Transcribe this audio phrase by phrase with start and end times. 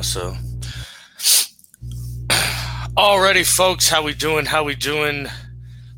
[0.00, 0.36] So,
[2.96, 4.46] alrighty, folks, how we doing?
[4.46, 5.28] How we doing?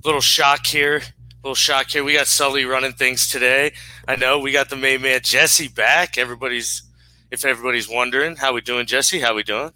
[0.05, 1.01] Little shock here.
[1.43, 2.05] Little shock here.
[2.05, 3.73] We got Sully running things today.
[4.07, 6.19] I know we got the main man Jesse back.
[6.19, 6.83] Everybody's,
[7.31, 9.21] if everybody's wondering, how we doing, Jesse?
[9.21, 9.71] How we doing?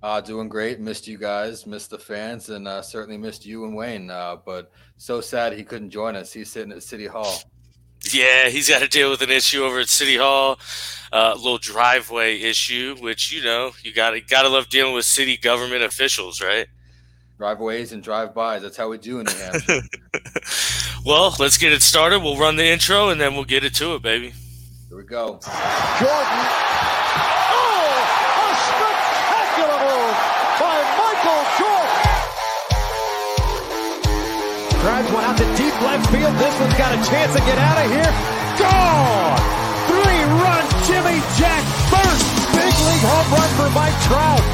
[0.00, 0.78] Uh, doing great.
[0.78, 4.10] Missed you guys, missed the fans, and uh, certainly missed you and Wayne.
[4.10, 6.32] Uh, but so sad he couldn't join us.
[6.32, 7.42] He's sitting at City Hall.
[8.04, 10.58] Yeah, he's got to deal with an issue over at City Hall,
[11.12, 14.94] uh, a little driveway issue, which you know you got to got to love dealing
[14.94, 16.66] with city government officials, right?
[17.38, 18.62] Driveways and drive-bys.
[18.62, 19.80] That's how we do in New Hampshire.
[21.06, 22.20] well, let's get it started.
[22.20, 24.34] We'll run the intro and then we'll get it to it, baby.
[24.88, 25.38] Here we go.
[25.38, 25.48] Jordan.
[27.48, 27.88] Oh,
[28.44, 30.16] a spectacular move
[30.60, 32.10] by Michael Jordan.
[34.80, 35.19] Drives one out to
[35.80, 36.34] deep left field.
[36.36, 38.12] This one's got a chance to get out of here.
[38.58, 39.40] Gone!
[39.88, 44.44] Three-run Jimmy Jack first big league home run for Mike Trout.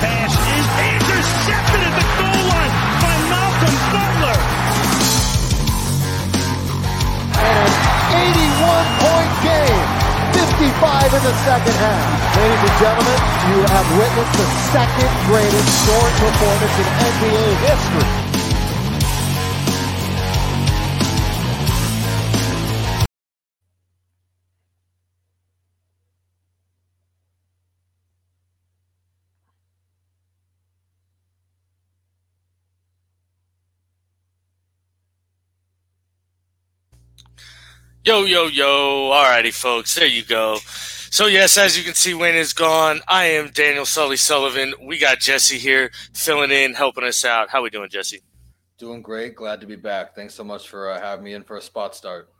[0.00, 4.38] Pass is intercepted at the goal line by Malcolm Butler.
[7.40, 9.99] And an 81-point game.
[10.60, 12.36] 55 in the second half.
[12.36, 18.29] Ladies and gentlemen, you have witnessed the second greatest scoring performance in NBA history.
[38.02, 39.10] Yo, yo, yo.
[39.10, 39.94] Alrighty, folks.
[39.94, 40.56] There you go.
[40.64, 43.00] So, yes, as you can see, Wayne is gone.
[43.06, 44.72] I am Daniel Sully Sullivan.
[44.82, 47.50] We got Jesse here filling in, helping us out.
[47.50, 48.22] How we doing, Jesse?
[48.78, 49.34] Doing great.
[49.34, 50.14] Glad to be back.
[50.14, 52.30] Thanks so much for uh, having me in for a spot start.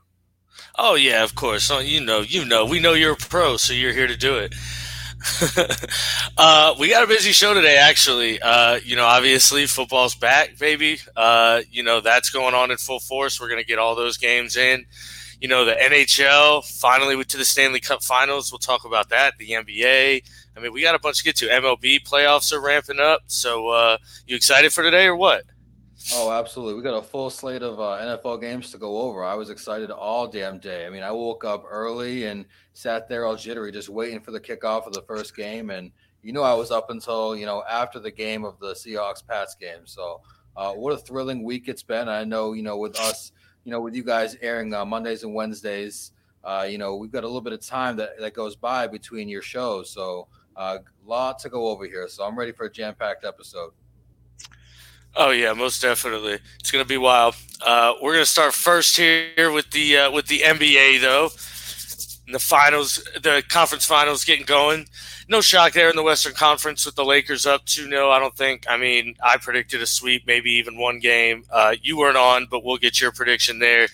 [0.78, 1.70] Oh, yeah, of course.
[1.70, 2.64] Oh, you know, you know.
[2.64, 4.54] We know you're a pro, so you're here to do it.
[6.38, 8.40] uh, we got a busy show today, actually.
[8.40, 11.00] Uh, you know, obviously, football's back, baby.
[11.14, 13.38] Uh, you know, that's going on in full force.
[13.38, 14.86] We're going to get all those games in
[15.40, 18.52] you know, the NHL finally went to the Stanley Cup finals.
[18.52, 19.38] We'll talk about that.
[19.38, 20.22] The NBA.
[20.56, 21.46] I mean, we got a bunch to get to.
[21.46, 23.22] MLB playoffs are ramping up.
[23.26, 23.96] So, uh,
[24.26, 25.44] you excited for today or what?
[26.14, 26.74] Oh, absolutely.
[26.74, 29.24] We got a full slate of uh, NFL games to go over.
[29.24, 30.86] I was excited all damn day.
[30.86, 34.40] I mean, I woke up early and sat there all jittery, just waiting for the
[34.40, 35.70] kickoff of the first game.
[35.70, 35.90] And,
[36.22, 39.54] you know, I was up until, you know, after the game of the Seahawks Pats
[39.54, 39.86] game.
[39.86, 40.20] So,
[40.56, 42.08] uh, what a thrilling week it's been.
[42.08, 43.32] I know, you know, with us
[43.70, 46.10] you know, with you guys airing uh, Mondays and Wednesdays,
[46.42, 49.28] uh, you know, we've got a little bit of time that, that goes by between
[49.28, 49.90] your shows.
[49.90, 50.26] So
[50.56, 52.08] a uh, lot to go over here.
[52.08, 53.70] So I'm ready for a jam packed episode.
[55.14, 56.38] Oh yeah, most definitely.
[56.58, 57.36] It's gonna be wild.
[57.64, 61.28] Uh, we're gonna start first here with the uh, with the NBA though.
[62.32, 64.86] The finals, the conference finals getting going.
[65.28, 68.10] No shock there in the Western Conference with the Lakers up 2 0.
[68.10, 68.66] I don't think.
[68.68, 71.44] I mean, I predicted a sweep, maybe even one game.
[71.50, 73.88] Uh, you weren't on, but we'll get your prediction there.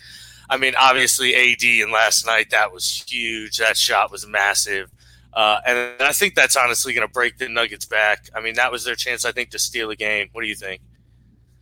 [0.48, 3.58] I mean, obviously, AD and last night, that was huge.
[3.58, 4.91] That shot was massive.
[5.32, 8.30] Uh, and I think that's honestly going to break the Nuggets back.
[8.34, 10.28] I mean, that was their chance, I think, to steal a game.
[10.32, 10.80] What do you think?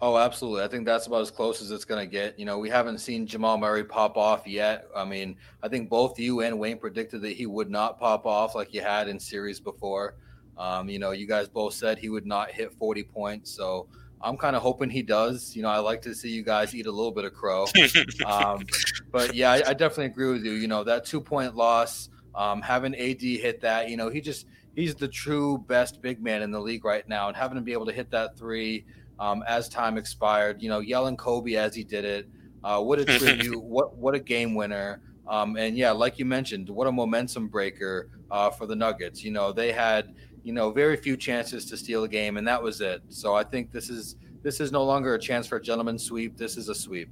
[0.00, 0.62] Oh, absolutely.
[0.64, 2.38] I think that's about as close as it's going to get.
[2.38, 4.86] You know, we haven't seen Jamal Murray pop off yet.
[4.94, 8.54] I mean, I think both you and Wayne predicted that he would not pop off
[8.54, 10.16] like he had in series before.
[10.56, 13.50] Um, you know, you guys both said he would not hit 40 points.
[13.50, 13.88] So
[14.20, 15.54] I'm kind of hoping he does.
[15.54, 17.66] You know, I like to see you guys eat a little bit of crow.
[18.26, 18.66] um,
[19.12, 20.52] but yeah, I, I, definitely agree with you.
[20.52, 24.46] You know, that two point loss, um, having AD hit that, you know, he just,
[24.74, 27.28] he's the true best big man in the league right now.
[27.28, 28.86] And having to be able to hit that three,
[29.18, 30.62] um, as time expired.
[30.62, 32.28] You know, yelling Kobe as he did it.
[32.62, 33.62] Uh, what a tribute!
[33.62, 35.00] what what a game winner!
[35.26, 39.24] Um, and yeah, like you mentioned, what a momentum breaker uh, for the Nuggets.
[39.24, 42.62] You know, they had you know very few chances to steal a game, and that
[42.62, 43.02] was it.
[43.08, 46.36] So I think this is this is no longer a chance for a gentleman's sweep.
[46.36, 47.08] This is a sweep.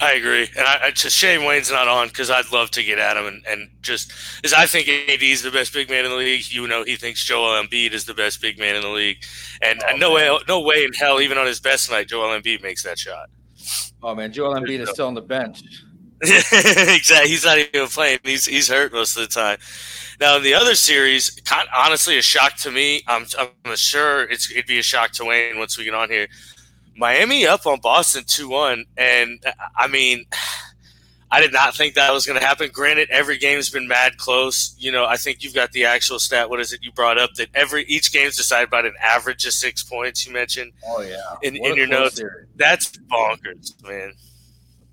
[0.00, 2.98] I agree, and I, it's a shame Wayne's not on because I'd love to get
[2.98, 4.12] at him and, and just
[4.44, 6.50] as I think AD is the best big man in the league.
[6.50, 9.22] You know, he thinks Joel Embiid is the best big man in the league,
[9.60, 10.32] and, Oh, and no man.
[10.32, 13.28] way, no way in hell, even on his best night, Joel Embiid makes that shot.
[14.02, 15.62] Oh man, Joel Embiid is still on the bench.
[16.22, 18.18] exactly, he's not even playing.
[18.24, 19.58] He's he's hurt most of the time.
[20.20, 23.02] Now in the other series, kind honestly, a shock to me.
[23.06, 26.28] I'm I'm sure it's it'd be a shock to Wayne once we get on here.
[27.00, 28.84] Miami up on Boston 2 1.
[28.96, 29.42] And
[29.76, 30.26] I mean,
[31.32, 32.70] I did not think that was going to happen.
[32.72, 34.74] Granted, every game's been mad close.
[34.78, 36.50] You know, I think you've got the actual stat.
[36.50, 37.34] What is it you brought up?
[37.34, 40.26] That every each game's decided by an average of six points.
[40.26, 42.16] You mentioned Oh yeah, in, in your notes.
[42.16, 42.48] series.
[42.56, 44.12] That's bonkers, man.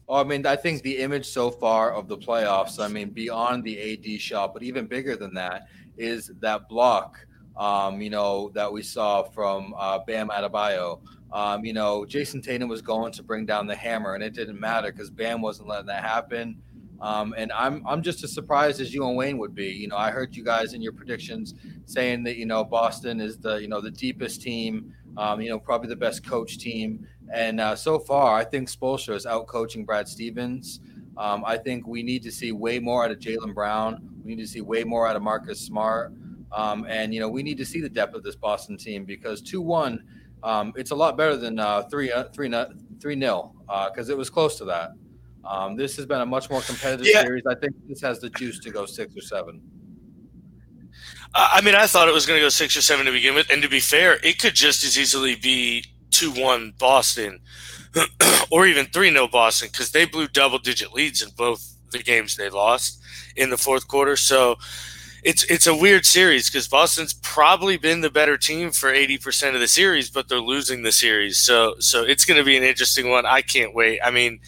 [0.07, 3.63] Oh, I mean, I think the image so far of the playoffs, I mean, beyond
[3.63, 5.67] the AD shot, but even bigger than that,
[5.97, 7.25] is that block,
[7.57, 10.99] um, you know, that we saw from uh, Bam Adebayo.
[11.31, 14.59] Um, you know, Jayson Tatum was going to bring down the hammer, and it didn't
[14.59, 16.61] matter because Bam wasn't letting that happen.
[16.99, 19.67] Um, and I'm I'm just as surprised as you and Wayne would be.
[19.67, 21.53] You know, I heard you guys in your predictions
[21.85, 25.59] saying that you know Boston is the you know the deepest team, um, you know
[25.59, 29.85] probably the best coach team, and uh, so far I think Spoelstra is out coaching
[29.85, 30.79] Brad Stevens.
[31.17, 34.07] Um, I think we need to see way more out of Jaylen Brown.
[34.23, 36.13] We need to see way more out of Marcus Smart,
[36.51, 39.41] um, and you know we need to see the depth of this Boston team because
[39.41, 40.03] two one,
[40.43, 42.51] um, it's a lot better than uh, three uh, three
[42.99, 43.55] three nil
[43.91, 44.91] because uh, it was close to that.
[45.45, 47.21] Um, this has been a much more competitive yeah.
[47.21, 47.43] series.
[47.47, 49.61] I think this has the juice to go six or seven.
[51.33, 53.49] I mean, I thought it was going to go six or seven to begin with,
[53.49, 57.39] and to be fair, it could just as easily be two one Boston,
[58.51, 62.35] or even three 0 Boston because they blew double digit leads in both the games
[62.35, 63.01] they lost
[63.35, 64.15] in the fourth quarter.
[64.15, 64.55] So
[65.27, 69.55] it's it's a weird series because Boston's probably been the better team for eighty percent
[69.55, 71.37] of the series, but they're losing the series.
[71.37, 73.25] So so it's going to be an interesting one.
[73.25, 73.99] I can't wait.
[74.01, 74.39] I mean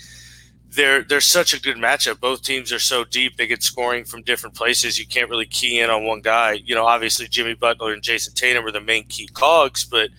[0.71, 2.21] they're they're such a good matchup.
[2.21, 4.97] Both teams are so deep; they get scoring from different places.
[4.97, 6.53] You can't really key in on one guy.
[6.53, 10.09] You know, obviously Jimmy Butler and Jayson Tatum are the main key cogs, but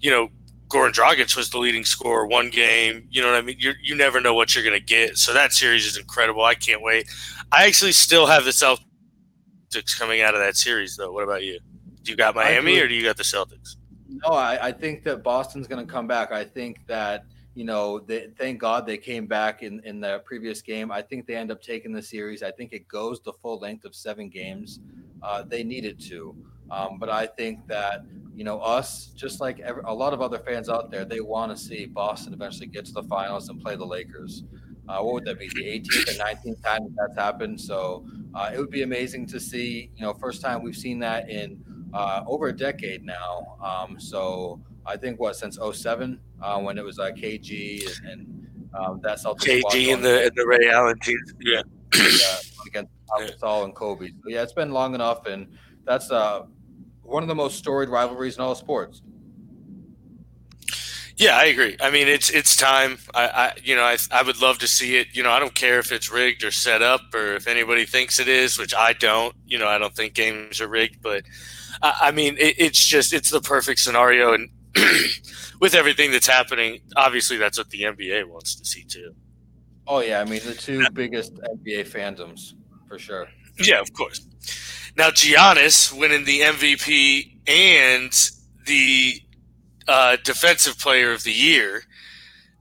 [0.00, 0.30] you know,
[0.68, 3.06] Goran Dragic was the leading scorer one game.
[3.10, 3.56] You know what I mean?
[3.58, 5.18] You you never know what you're going to get.
[5.18, 6.44] So that series is incredible.
[6.44, 7.10] I can't wait.
[7.52, 8.52] I actually still have the
[9.70, 11.12] Celtics coming out of that series, though.
[11.12, 11.58] What about you?
[12.02, 13.76] Do you got Miami or do you got the Celtics?
[14.08, 16.32] No, I, I think that Boston's going to come back.
[16.32, 17.24] I think that
[17.58, 20.92] you know, they, thank God they came back in, in the previous game.
[20.92, 22.40] I think they end up taking the series.
[22.44, 24.78] I think it goes the full length of seven games.
[25.24, 26.36] Uh, they needed to.
[26.70, 28.04] Um, but I think that,
[28.36, 31.50] you know, us, just like every, a lot of other fans out there, they want
[31.50, 34.44] to see Boston eventually get to the finals and play the Lakers.
[34.88, 35.48] Uh, what would that be?
[35.48, 37.60] The 18th and 19th time that that's happened.
[37.60, 41.28] So uh, it would be amazing to see, you know, first time we've seen that
[41.28, 41.62] in
[41.92, 43.56] uh, over a decade now.
[43.62, 48.48] Um, so I think what since 07 uh, when it was uh, KG and, and
[48.74, 51.34] um, that's all KG and the and the Ray Allen teams.
[51.40, 51.62] Yeah.
[51.94, 52.36] yeah
[52.66, 54.08] against Gasol and Kobe.
[54.08, 55.48] So yeah, it's been long enough, and
[55.84, 56.42] that's uh,
[57.02, 59.02] one of the most storied rivalries in all sports.
[61.18, 61.76] Yeah, I agree.
[61.80, 62.98] I mean, it's it's time.
[63.12, 65.08] I, I you know, I, I would love to see it.
[65.12, 68.20] You know, I don't care if it's rigged or set up or if anybody thinks
[68.20, 69.34] it is, which I don't.
[69.44, 71.24] You know, I don't think games are rigged, but
[71.82, 74.48] I, I mean, it, it's just it's the perfect scenario, and
[75.60, 79.12] with everything that's happening, obviously that's what the NBA wants to see too.
[79.88, 82.54] Oh yeah, I mean the two biggest NBA fandoms
[82.86, 83.26] for sure.
[83.58, 84.24] Yeah, of course.
[84.96, 88.12] Now Giannis winning the MVP and
[88.66, 89.20] the
[89.88, 91.82] uh, Defensive Player of the Year.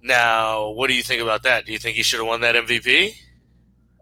[0.01, 1.65] Now, what do you think about that?
[1.65, 3.13] Do you think he should have won that MVP?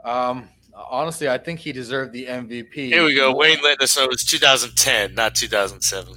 [0.03, 2.73] Um, honestly, I think he deserved the MVP.
[2.73, 3.35] Here we go.
[3.35, 6.15] Wayne letting us know it was 2010, not 2007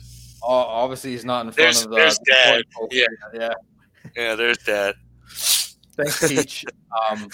[0.49, 1.96] obviously he's not in front there's, of the.
[1.96, 2.62] There's dad.
[2.90, 3.50] Yeah, yeah,
[4.16, 4.34] yeah.
[4.34, 4.94] There's dad.
[5.96, 6.64] Thanks, Teach.
[7.11, 7.28] um,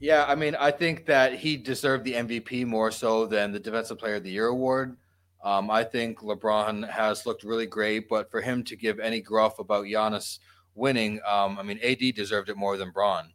[0.00, 3.98] yeah, I mean, I think that he deserved the MVP more so than the Defensive
[3.98, 4.96] Player of the Year award.
[5.42, 9.58] Um, I think LeBron has looked really great, but for him to give any gruff
[9.58, 10.40] about Giannis
[10.74, 13.32] winning, um, I mean, AD deserved it more than Bron.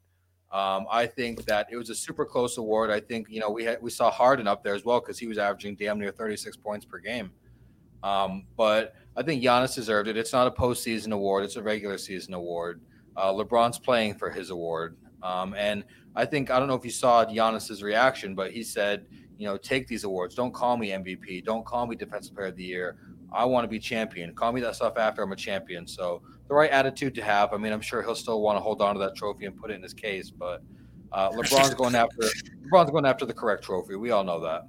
[0.52, 2.92] Um, I think that it was a super close award.
[2.92, 5.26] I think you know we had we saw Harden up there as well because he
[5.26, 7.32] was averaging damn near 36 points per game.
[8.04, 10.16] Um, but I think Giannis deserved it.
[10.16, 12.82] It's not a postseason award; it's a regular season award.
[13.18, 15.84] Uh, LeBron's playing for his award, um, and
[16.16, 19.08] I think I don't know if you saw Giannis's reaction, but he said,
[19.38, 20.36] you know, take these awards.
[20.36, 21.44] Don't call me MVP.
[21.44, 22.98] Don't call me Defensive Player of the Year.
[23.32, 24.34] I want to be champion.
[24.36, 25.88] Call me that stuff after I'm a champion.
[25.88, 27.54] So the right attitude to have.
[27.54, 29.72] I mean, I'm sure he'll still want to hold on to that trophy and put
[29.72, 30.62] it in his case, but
[31.12, 32.18] uh, LeBron's going after
[32.68, 33.96] LeBron's going after the correct trophy.
[33.96, 34.68] We all know that.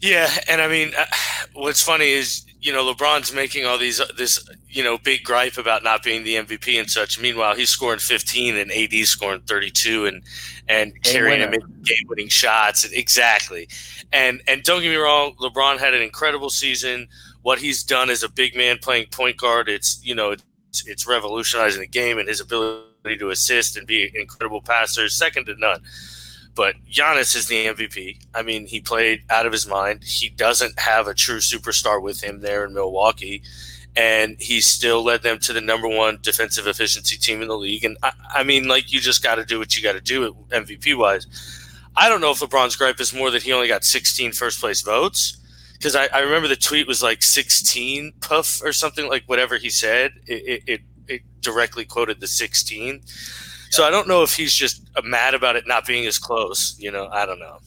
[0.00, 1.06] Yeah, and I mean, uh,
[1.54, 5.82] what's funny is you know LeBron's making all these this you know big gripe about
[5.82, 7.18] not being the MVP and such.
[7.18, 10.22] Meanwhile, he's scoring 15 and AD scoring 32 and
[10.68, 12.84] and game carrying him game winning shots.
[12.84, 13.70] Exactly,
[14.12, 17.08] and and don't get me wrong, LeBron had an incredible season.
[17.40, 21.06] What he's done as a big man playing point guard, it's you know it's, it's
[21.06, 25.54] revolutionizing the game and his ability to assist and be an incredible passer, second to
[25.56, 25.80] none.
[26.58, 28.18] But Giannis is the MVP.
[28.34, 30.02] I mean, he played out of his mind.
[30.02, 33.44] He doesn't have a true superstar with him there in Milwaukee.
[33.94, 37.84] And he still led them to the number one defensive efficiency team in the league.
[37.84, 40.34] And I, I mean, like, you just got to do what you got to do
[40.48, 41.28] MVP wise.
[41.94, 44.82] I don't know if LeBron's gripe is more that he only got 16 first place
[44.82, 45.38] votes
[45.74, 49.70] because I, I, remember the tweet was like 16 puff or something like whatever he
[49.70, 50.10] said.
[50.26, 53.02] It, it, it, it directly quoted the 16
[53.70, 56.76] So I don't know if he's just uh, mad about it not being as close.
[56.78, 57.58] You know, I don't know.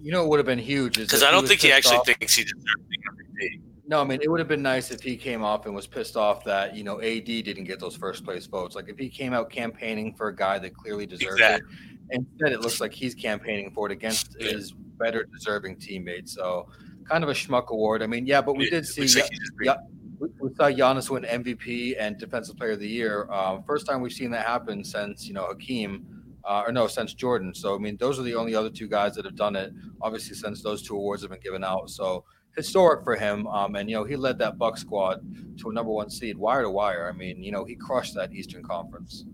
[0.00, 2.06] You know, it would have been huge because I don't think he actually off.
[2.06, 3.60] thinks he deserves the MVP.
[3.86, 6.16] No, I mean it would have been nice if he came off and was pissed
[6.16, 8.76] off that you know AD didn't get those first place votes.
[8.76, 11.76] Like if he came out campaigning for a guy that clearly deserved exactly.
[12.10, 14.52] it, instead it looks like he's campaigning for it against yeah.
[14.52, 16.32] his better deserving teammates.
[16.32, 16.68] So
[17.08, 18.02] kind of a schmuck award.
[18.02, 19.22] I mean, yeah, but we yeah, did see.
[19.60, 19.74] Yeah,
[20.20, 23.30] we, saw Giannis win MVP and Defensive Player of the Year.
[23.30, 26.04] Um, first time we've seen that happen since you know Hakeem,
[26.44, 27.54] uh, or no, since Jordan.
[27.54, 29.72] So I mean, those are the only other two guys that have done it.
[30.02, 32.24] Obviously, since those two awards have been given out, so
[32.56, 33.46] historic for him.
[33.46, 35.20] Um, and you know, he led that Buck squad
[35.58, 37.08] to a number one seed, wire to wire.
[37.08, 39.24] I mean, you know, he crushed that Eastern Conference.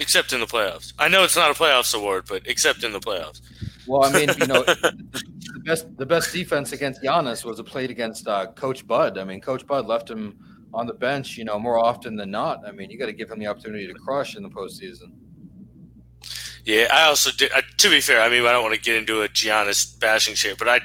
[0.00, 0.92] Except in the playoffs.
[0.98, 3.40] I know it's not a playoffs award, but except in the playoffs.
[3.86, 4.96] Well, I mean, you know, the
[5.64, 9.18] best the best defense against Giannis was a played against uh, Coach Bud.
[9.18, 10.38] I mean, Coach Bud left him
[10.72, 12.66] on the bench, you know, more often than not.
[12.66, 15.12] I mean, you got to give him the opportunity to crush in the postseason.
[16.64, 17.52] Yeah, I also did.
[17.52, 20.34] Uh, to be fair, I mean, I don't want to get into a Giannis bashing
[20.34, 20.80] shit, but I,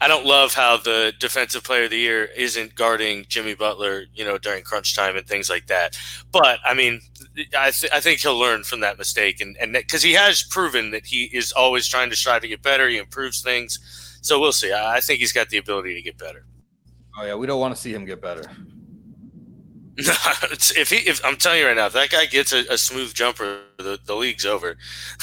[0.00, 4.24] I don't love how the defensive player of the year isn't guarding Jimmy Butler, you
[4.24, 5.98] know, during crunch time and things like that.
[6.32, 7.02] But I mean,
[7.54, 10.92] I, th- I think he'll learn from that mistake, and and because he has proven
[10.92, 13.78] that he is always trying to strive to get better, he improves things.
[14.20, 14.72] So we'll see.
[14.72, 16.44] I, I think he's got the ability to get better.
[17.18, 18.44] Oh yeah, we don't want to see him get better.
[19.98, 23.12] if he, if I'm telling you right now, if that guy gets a, a smooth
[23.14, 24.76] jumper, the, the league's over.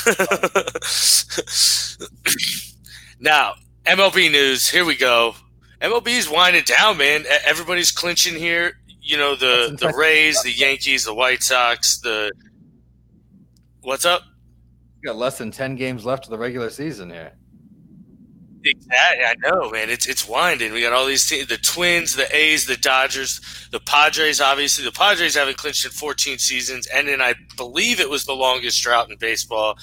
[3.21, 3.53] now,
[3.85, 4.67] MLB news.
[4.67, 5.35] Here we go.
[5.81, 7.23] MLB's winding down, man.
[7.45, 8.79] Everybody's clinching here.
[9.01, 11.99] You know the the Rays, the Yankees, the White Sox.
[11.99, 12.31] The
[13.81, 14.23] what's up?
[15.01, 17.31] You got less than ten games left of the regular season here.
[18.65, 19.91] Exactly, I know, man.
[19.91, 20.74] It's it's winding.
[20.74, 23.39] We got all these teams: the Twins, the A's, the Dodgers,
[23.72, 24.41] the Padres.
[24.41, 28.34] Obviously, the Padres haven't clinched in 14 seasons, and then I believe it was the
[28.34, 29.77] longest drought in baseball.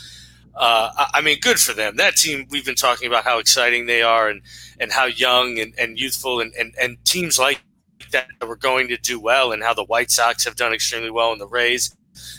[0.56, 1.96] Uh, I, I mean, good for them.
[1.96, 2.46] That team.
[2.50, 4.42] We've been talking about how exciting they are, and
[4.80, 7.62] and how young and, and youthful, and, and and teams like
[8.10, 11.32] that were going to do well, and how the White Sox have done extremely well,
[11.32, 11.96] and the Rays.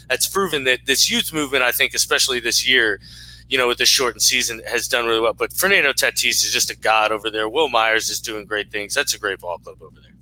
[0.09, 2.99] That's proven that this youth movement, I think, especially this year
[3.49, 5.33] you know, with this shortened season has done really well.
[5.33, 7.49] But Fernando Tatis is just a god over there.
[7.49, 8.93] Wil Myers is doing great things.
[8.93, 10.13] That's a great ball club over there.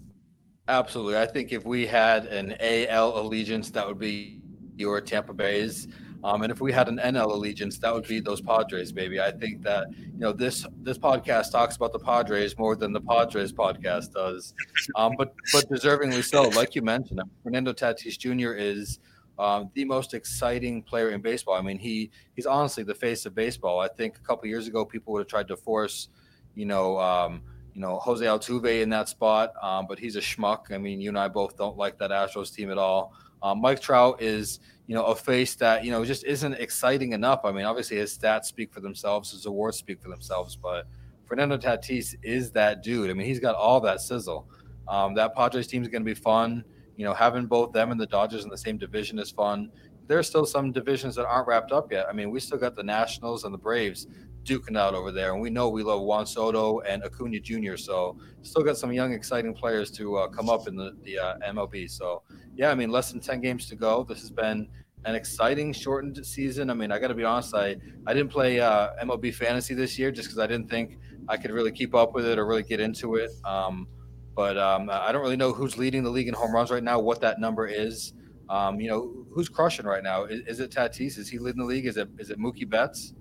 [0.68, 1.18] Absolutely.
[1.18, 4.42] I think if we had an AL allegiance, that would be
[4.76, 5.88] your Tampa Bay's.
[6.24, 9.20] Um, and if we had an NL allegiance, that would be those Padres, baby.
[9.20, 13.02] I think that you know this this podcast talks about the Padres more than the
[13.02, 14.54] Padres podcast does,
[14.96, 16.44] um, but but deservingly so.
[16.50, 18.54] Like you mentioned, Fernando Tatis Jr.
[18.54, 19.00] is
[19.40, 21.56] um, the most exciting player in baseball.
[21.56, 23.80] I mean, he he's honestly the face of baseball.
[23.80, 26.10] I think a couple years ago, people would have tried to force,
[26.56, 27.42] you know, um,
[27.74, 30.72] you know, Jose Altuve in that spot, um, but he's a schmuck.
[30.72, 33.14] I mean, you and I both don't like that Astros team at all.
[33.42, 37.42] Um, Mike Trout is, you know, a face that you know just isn't exciting enough.
[37.44, 40.88] I mean, obviously his stats speak for themselves, his awards speak for themselves, but
[41.26, 43.10] Fernando Tatis is that dude.
[43.10, 44.50] I mean, he's got all that sizzle.
[44.88, 46.66] Um, that Padres team is going to be fun
[47.02, 49.72] you know, having both them and the Dodgers in the same division is fun.
[50.06, 52.06] There's still some divisions that aren't wrapped up yet.
[52.08, 54.06] I mean, we still got the Nationals and the Braves
[54.44, 57.76] duking out over there, and we know we love Juan Soto and Acuna Jr.
[57.76, 61.38] So still got some young, exciting players to uh, come up in the the uh,
[61.40, 61.90] MLB.
[61.90, 62.22] So
[62.56, 64.04] yeah, I mean, less than ten games to go.
[64.04, 64.68] This has been
[65.06, 66.70] an exciting shortened season.
[66.70, 69.98] I mean, I got to be honest, I I didn't play uh, MLB fantasy this
[69.98, 72.62] year just because I didn't think I could really keep up with it or really
[72.62, 73.32] get into it.
[73.44, 73.88] Um,
[74.36, 77.00] but um, I don't really know who's leading the league in home runs right now,
[77.00, 78.14] what that number is.
[78.50, 80.26] Um, you know, who's crushing right now?
[80.26, 81.18] Is, is, it Tatis?
[81.18, 81.86] Is he leading the league?
[81.86, 83.14] Is it is it Mookie Betts?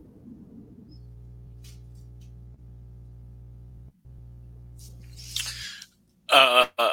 [6.29, 6.93] Uh, uh,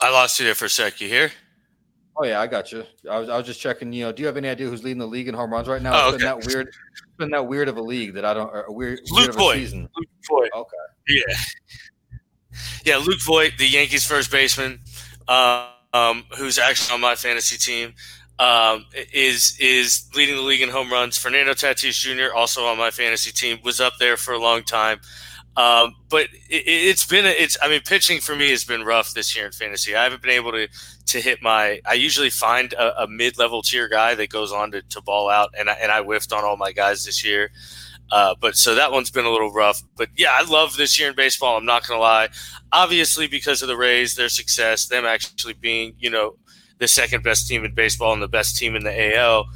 [0.00, 1.00] I lost you there for a sec.
[1.00, 1.32] You here?
[2.16, 2.84] Oh yeah, I got you.
[3.10, 3.92] I was I was just checking.
[3.92, 5.82] You know, do you have any idea who's leading the league in home runs right
[5.82, 5.92] now?
[5.94, 6.18] Oh, okay.
[6.18, 6.72] been that weird.
[7.14, 8.50] It's been that weird of a league that I don't.
[8.52, 8.98] A weird.
[9.08, 9.72] Luke weird Voit.
[9.72, 10.50] Luke Voit.
[10.52, 10.76] Okay.
[11.08, 11.36] Yeah.
[12.84, 14.80] Yeah, Luke Voit, the Yankees first baseman,
[15.28, 17.94] uh, um, who's actually on my fantasy team,
[18.40, 21.16] um, is is leading the league in home runs.
[21.16, 22.34] Fernando Tatis Jr.
[22.34, 24.98] also on my fantasy team was up there for a long time.
[25.56, 29.36] Um, but it, has been, it's, I mean, pitching for me has been rough this
[29.36, 29.94] year in fantasy.
[29.94, 30.68] I haven't been able to,
[31.06, 34.72] to hit my, I usually find a, a mid level tier guy that goes on
[34.72, 37.52] to, to ball out and I, and I whiffed on all my guys this year.
[38.10, 41.08] Uh, but so that one's been a little rough, but yeah, I love this year
[41.08, 41.56] in baseball.
[41.56, 42.28] I'm not to lie.
[42.72, 46.36] Obviously, because of the Rays, their success, them actually being, you know,
[46.78, 49.46] the second best team in baseball and the best team in the AL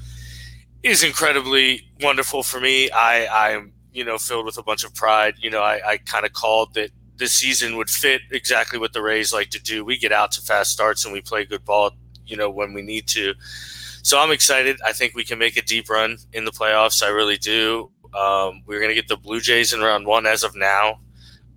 [0.82, 2.90] is incredibly wonderful for me.
[2.90, 5.34] I, I'm you know, filled with a bunch of pride.
[5.38, 9.02] You know, I, I kind of called that this season would fit exactly what the
[9.02, 9.84] Rays like to do.
[9.84, 11.90] We get out to fast starts and we play good ball,
[12.26, 13.34] you know, when we need to.
[14.02, 14.78] So I'm excited.
[14.86, 17.02] I think we can make a deep run in the playoffs.
[17.02, 17.90] I really do.
[18.14, 21.00] Um, we're going to get the Blue Jays in round one as of now.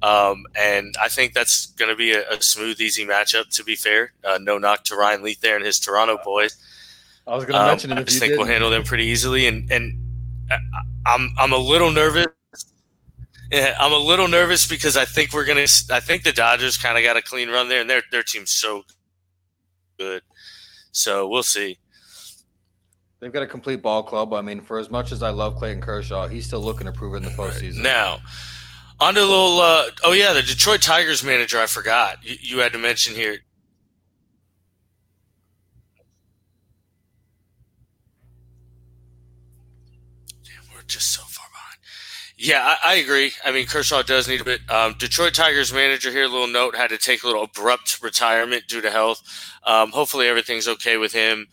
[0.02, 3.76] Um, and I think that's going to be a, a, smooth, easy matchup, to be
[3.76, 4.14] fair.
[4.24, 6.58] Uh, no knock to Ryan Leaf there and his Toronto boys.
[7.28, 8.00] I was going to um, mention it.
[8.00, 8.38] I just think did.
[8.40, 9.46] we'll handle them pretty easily.
[9.46, 10.00] And, and
[11.06, 12.28] I'm, I'm a little nervous.
[13.52, 15.68] Yeah, I'm a little nervous because I think we're gonna.
[15.92, 18.52] I think the Dodgers kind of got a clean run there, and their their team's
[18.52, 18.84] so
[20.00, 20.22] good.
[20.94, 21.78] So we'll see.
[23.20, 24.34] They've got a complete ball club.
[24.34, 27.14] I mean, for as much as I love Clayton Kershaw, he's still looking to prove
[27.16, 27.84] in the postseason.
[27.84, 28.20] Now,
[29.02, 29.60] on to a little.
[29.60, 31.60] Uh, oh yeah, the Detroit Tigers manager.
[31.60, 33.40] I forgot you, you had to mention here.
[40.92, 41.78] Just so far behind.
[42.38, 43.32] Yeah, I, I agree.
[43.46, 44.62] I mean, Kershaw does need a bit.
[44.70, 46.28] Um, Detroit Tigers manager here.
[46.28, 49.22] Little note had to take a little abrupt retirement due to health.
[49.66, 51.48] Um, hopefully, everything's okay with him.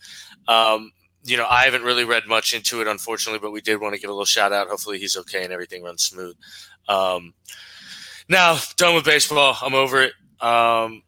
[0.47, 0.91] Um,
[1.23, 3.99] you know, I haven't really read much into it, unfortunately, but we did want to
[3.99, 4.67] give a little shout out.
[4.67, 6.35] Hopefully, he's okay and everything runs smooth.
[6.87, 7.33] Um,
[8.27, 9.57] now, done with baseball.
[9.61, 10.13] I'm over it.
[10.41, 11.03] Um,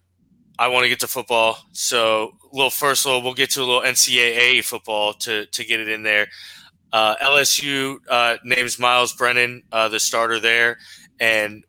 [0.59, 1.57] I want to get to football.
[1.71, 5.89] So, little first, little we'll get to a little NCAA football to to get it
[5.89, 6.27] in there.
[6.93, 10.77] Uh, LSU uh, names Myles Brennan uh, the starter there,
[11.19, 11.63] and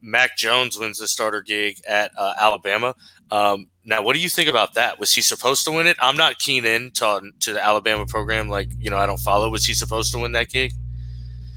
[0.00, 2.94] Mac Jones wins the starter gig at uh, Alabama.
[3.30, 5.00] Um, now, what do you think about that?
[5.00, 5.96] Was he supposed to win it?
[6.00, 8.48] I'm not keen in to, to the Alabama program.
[8.48, 9.48] Like, you know, I don't follow.
[9.50, 10.72] Was he supposed to win that gig?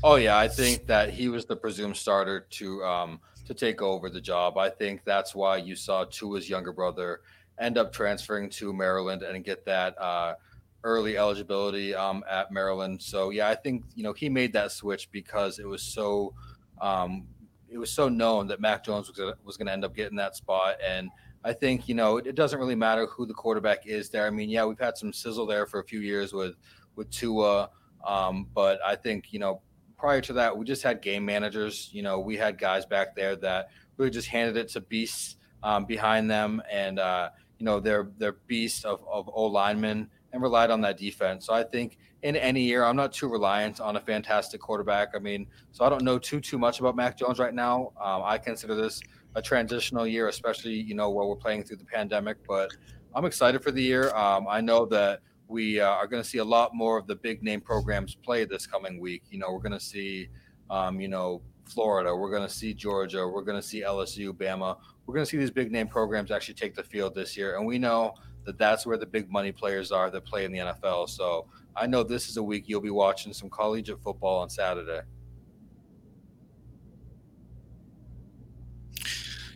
[0.04, 4.10] Oh yeah, I think that he was the presumed starter to um, to take over
[4.10, 4.58] the job.
[4.58, 7.22] I think that's why you saw Tua's younger brother
[7.60, 10.36] end up transferring to Maryland and get that uh,
[10.86, 13.02] early eligibility um, at Maryland.
[13.02, 16.34] So yeah, I think you know he made that switch because it was so
[16.80, 17.28] um,
[17.70, 20.18] it was so known that Mac Jones was gonna, was going to end up getting
[20.18, 21.10] that spot and
[21.46, 24.26] I think you know it, it, doesn't really matter who the quarterback is there.
[24.26, 26.56] I mean, yeah, we've had some sizzle there for a few years with
[26.96, 27.70] with Tua,
[28.06, 29.62] um, but I think you know
[29.96, 31.92] prior to that we just had game managers.
[31.94, 35.86] You know, we had guys back there that really just handed it to beasts um,
[35.86, 40.70] behind them, and uh, you know they're they're beasts of of O linemen and relied
[40.70, 41.46] on that defense.
[41.46, 45.10] So I think in any year, I'm not too reliant on a fantastic quarterback.
[45.16, 47.94] I mean, so I don't know too too much about Mac Jones right now.
[48.00, 49.02] Um, I consider this
[49.36, 52.38] a transitional year, especially you know while we're playing through the pandemic.
[52.46, 52.70] But
[53.16, 54.14] I'm excited for the year.
[54.14, 57.16] Um, I know that we uh, are going to see a lot more of the
[57.16, 59.24] big name programs play this coming week.
[59.32, 60.28] You know, we're going to see,
[60.70, 62.14] um, you know, Florida.
[62.14, 63.26] We're going to see Georgia.
[63.26, 64.78] We're going to see LSU, Bama.
[65.06, 67.66] We're going to see these big name programs actually take the field this year, and
[67.66, 71.10] we know that that's where the big money players are that play in the NFL.
[71.10, 75.02] So I know this is a week you'll be watching some collegiate football on Saturday.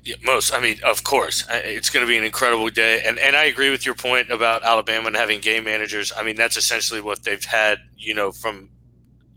[0.03, 0.53] Yeah, most.
[0.53, 3.69] I mean, of course, it's going to be an incredible day, and and I agree
[3.69, 6.11] with your point about Alabama and having game managers.
[6.15, 8.69] I mean, that's essentially what they've had, you know, from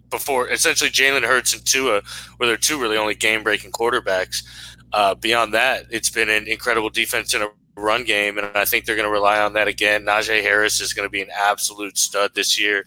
[0.09, 0.49] before.
[0.49, 2.03] Essentially, Jalen Hurts and Tua
[2.39, 4.45] were their two really only game breaking quarterbacks.
[4.93, 8.85] Uh, beyond that, it's been an incredible defense in a run game, and I think
[8.85, 10.05] they're going to rely on that again.
[10.05, 12.87] Najee Harris is going to be an absolute stud this year.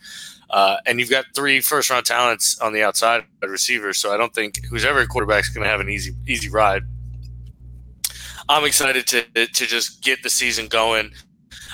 [0.49, 4.33] Uh, and you've got three first round talents on the outside receivers, so I don't
[4.33, 6.83] think who's ever quarterback is going to have an easy easy ride.
[8.47, 11.13] I'm excited to to just get the season going.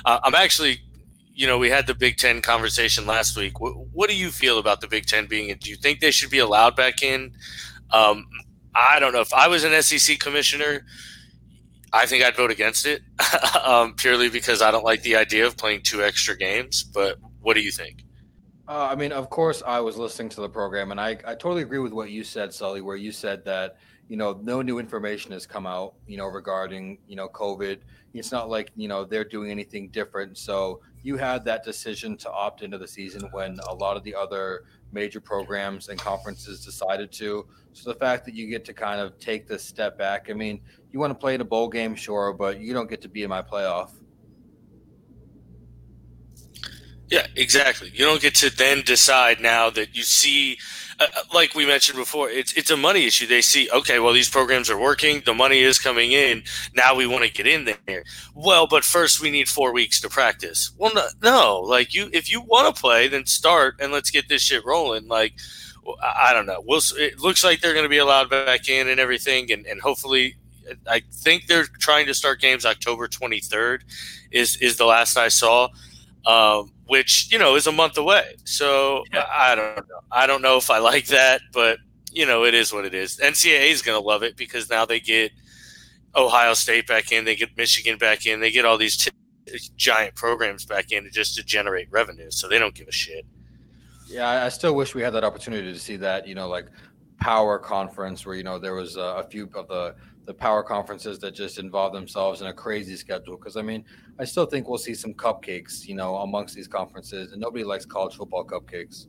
[0.06, 0.80] Uh, I'm actually,
[1.34, 3.60] you know, we had the Big Ten conversation last week.
[3.60, 5.58] What, what, do you feel about the Big Ten being in?
[5.58, 7.34] Do you think they should be allowed back in?
[7.92, 8.26] Um,
[8.74, 9.22] I don't know.
[9.22, 10.86] If I was an SEC commissioner,
[11.94, 13.02] I think I'd vote against it
[13.64, 16.84] um, purely because I don't like the idea of playing two extra games.
[16.84, 18.04] But what do you think?
[18.68, 21.64] Uh, I mean, of course, I was listening to the program, and I, I totally
[21.64, 23.78] agree with what you said, Sully, where you said that
[24.12, 27.78] you know, no new information has come out, you know, regarding, you know, COVID.
[28.14, 30.38] It's not like, you know, they're doing anything different.
[30.38, 34.14] So you had that decision to opt into the season when a lot of the
[34.14, 37.48] other major programs and conferences decided to.
[37.72, 40.60] So the fact that you get to kind of take this step back, I mean,
[40.92, 43.24] you want to play in a bowl game, sure, but you don't get to be
[43.24, 43.92] in my playoff.
[47.10, 47.92] Yeah, exactly.
[47.94, 50.58] You don't get to then decide now that you see
[51.02, 53.26] uh, uh, like we mentioned before, it's it's a money issue.
[53.26, 56.44] They see, okay, well, these programs are working, the money is coming in.
[56.76, 58.04] Now we want to get in there.
[58.36, 60.72] Well, but first we need four weeks to practice.
[60.78, 64.30] Well, no, no like you, if you want to play, then start and let's get
[64.30, 65.08] this shit rolling.
[65.08, 65.34] Like,
[66.04, 66.62] I don't know.
[66.64, 66.82] We'll.
[66.98, 70.36] It looks like they're going to be allowed back in and everything, and and hopefully,
[70.88, 73.84] I think they're trying to start games October twenty third.
[74.32, 75.70] Is is the last I saw.
[76.26, 78.36] Um, which you know is a month away.
[78.44, 79.26] So yeah.
[79.32, 80.00] I don't know.
[80.12, 81.80] I don't know if I like that, but
[82.12, 83.18] you know it is what it is.
[83.18, 85.32] NCAA is going to love it because now they get
[86.16, 89.12] Ohio State back in, they get Michigan back in, they get all these t-
[89.78, 92.30] giant programs back in just to generate revenue.
[92.30, 93.26] So they don't give a shit.
[94.08, 96.68] Yeah, I still wish we had that opportunity to see that, you know, like
[97.20, 101.20] power conference where you know there was a, a few of the the power conferences
[101.20, 103.38] that just involve themselves in a crazy schedule.
[103.38, 103.84] Because I mean,
[104.20, 107.86] I still think we'll see some cupcakes, you know, amongst these conferences, and nobody likes
[107.86, 109.08] college football cupcakes.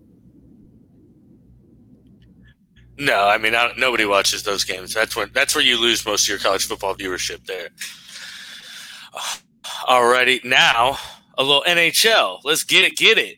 [2.98, 4.92] No, I mean I, nobody watches those games.
[4.94, 7.44] That's when that's where you lose most of your college football viewership.
[7.46, 7.68] There.
[9.88, 10.98] Alrighty, now
[11.38, 12.40] a little NHL.
[12.44, 13.36] Let's get it, get it.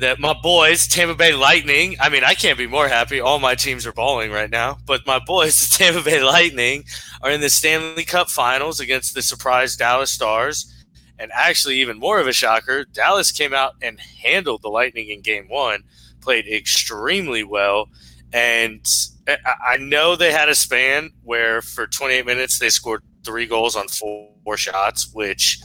[0.00, 1.96] That my boys, Tampa Bay Lightning.
[2.00, 3.20] I mean, I can't be more happy.
[3.20, 6.84] All my teams are balling right now, but my boys, the Tampa Bay Lightning,
[7.22, 10.74] are in the Stanley Cup Finals against the surprise Dallas Stars.
[11.18, 15.20] And actually, even more of a shocker, Dallas came out and handled the Lightning in
[15.20, 15.84] Game One,
[16.20, 17.88] played extremely well
[18.32, 18.84] and
[19.26, 23.88] I know they had a span where for 28 minutes they scored three goals on
[23.88, 25.60] four, four shots, which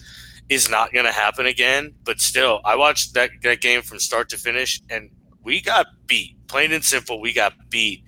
[0.49, 1.93] is not going to happen again.
[2.03, 5.09] But still, I watched that, that game from start to finish, and
[5.43, 6.35] we got beat.
[6.47, 8.03] Plain and simple, we got beat.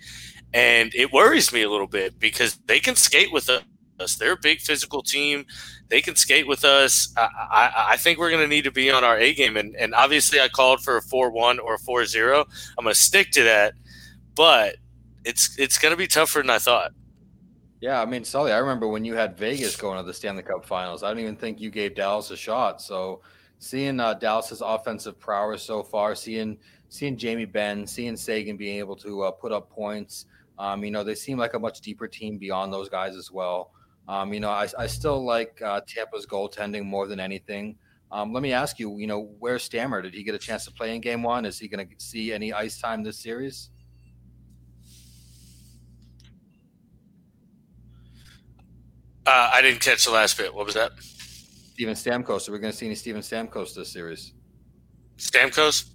[0.54, 4.16] And it worries me a little bit because they can skate with us.
[4.16, 5.46] They're a big physical team.
[5.90, 7.12] They can skate with us.
[7.18, 9.58] I, I, I think we're going to need to be on our A game.
[9.58, 12.46] And, and obviously, I called for a 4 1 or a 4 0.
[12.78, 13.74] I'm going to stick to that
[14.38, 14.76] but
[15.26, 16.94] it's it's going to be tougher than I thought.
[17.80, 20.66] Yeah, I mean, Sully, I remember when you had Vegas going to the Stanley Cup
[20.66, 21.04] Finals.
[21.04, 22.82] I don't even think you gave Dallas a shot.
[22.82, 23.22] So,
[23.60, 26.58] seeing uh, Dallas's offensive prowess so far, seeing
[26.90, 30.26] seeing Jamie Benn, seeing Seguin being able to uh, put up points,
[30.58, 33.72] um, you know, they seem like a much deeper team beyond those guys as well.
[34.08, 37.76] Um, you know, I, I still like uh, Tampa's goaltending more than anything.
[38.12, 40.02] Um, let me ask you, you know, where's Stammer?
[40.02, 41.46] Did he get a chance to play in Game One?
[41.46, 43.70] Is he going to see any ice time this series?
[49.28, 50.56] Uh, I didn't catch the last bit.
[50.56, 50.94] What was that?
[51.02, 52.48] Steven Stamkos.
[52.48, 54.34] Are we going to see any Steven Stamkos this series?
[55.18, 55.90] Stamkos?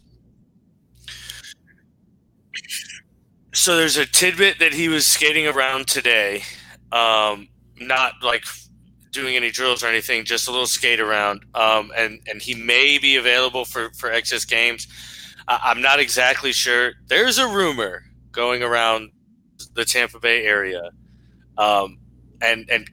[3.54, 6.42] So there's a tidbit that he was skating around today,
[6.90, 7.48] um,
[7.80, 8.44] not like
[9.12, 12.98] doing any drills or anything, just a little skate around, um, and and he may
[12.98, 14.86] be available for for excess games.
[15.48, 16.92] I'm not exactly sure.
[17.06, 19.10] There's a rumor going around
[19.74, 20.90] the Tampa Bay area,
[21.58, 21.98] um,
[22.40, 22.88] and and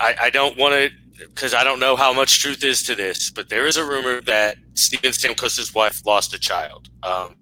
[0.00, 3.30] I, I don't want to because I don't know how much truth is to this,
[3.30, 7.36] but there is a rumor that Steven Stamkos' wife lost a child um,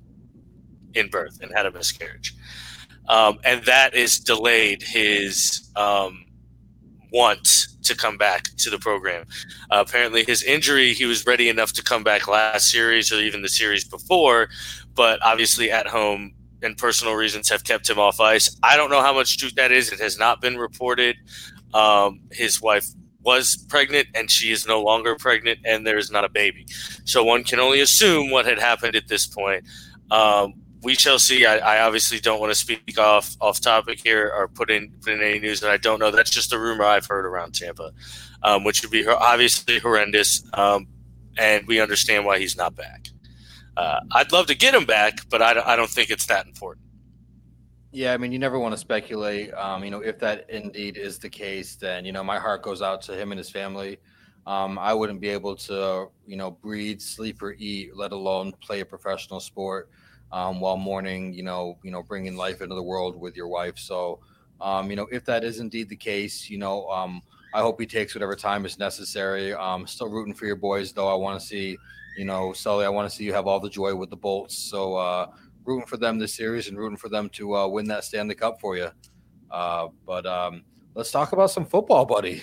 [0.94, 2.34] in birth and had a miscarriage,
[3.08, 6.24] um, and that is delayed his um,
[7.12, 9.24] want to come back to the program.
[9.70, 13.42] Uh, apparently, his injury, he was ready enough to come back last series or even
[13.42, 14.48] the series before,
[14.94, 18.56] but obviously at home and personal reasons have kept him off ice.
[18.62, 19.92] I don't know how much truth that is.
[19.92, 21.16] It has not been reported.
[21.74, 22.86] Um, his wife
[23.22, 26.66] was pregnant and she is no longer pregnant and there is not a baby.
[27.04, 29.64] So one can only assume what had happened at this point.
[30.10, 31.44] Um, we shall see.
[31.44, 35.12] I, I, obviously don't want to speak off off topic here or put in put
[35.12, 36.10] in any news that I don't know.
[36.10, 37.92] That's just a rumor I've heard around Tampa,
[38.42, 40.42] um, which would be obviously horrendous.
[40.54, 40.86] Um,
[41.36, 43.08] and we understand why he's not back.
[43.76, 46.87] Uh, I'd love to get him back, but I, I don't think it's that important.
[47.90, 49.52] Yeah, I mean, you never want to speculate.
[49.54, 52.82] Um, you know, if that indeed is the case, then you know my heart goes
[52.82, 53.98] out to him and his family.
[54.46, 58.80] Um, I wouldn't be able to, you know, breathe, sleep, or eat, let alone play
[58.80, 59.90] a professional sport
[60.32, 61.32] um, while mourning.
[61.32, 63.78] You know, you know, bringing life into the world with your wife.
[63.78, 64.20] So,
[64.60, 67.22] um, you know, if that is indeed the case, you know, um,
[67.54, 69.54] I hope he takes whatever time is necessary.
[69.54, 71.08] Um, still rooting for your boys, though.
[71.08, 71.78] I want to see,
[72.18, 72.84] you know, Sully.
[72.84, 74.58] I want to see you have all the joy with the Bolts.
[74.58, 74.94] So.
[74.96, 75.28] Uh,
[75.68, 78.58] rooting for them this series and rooting for them to uh, win that Stanley Cup
[78.60, 78.88] for you.
[79.50, 82.42] Uh, but um, let's talk about some football, buddy.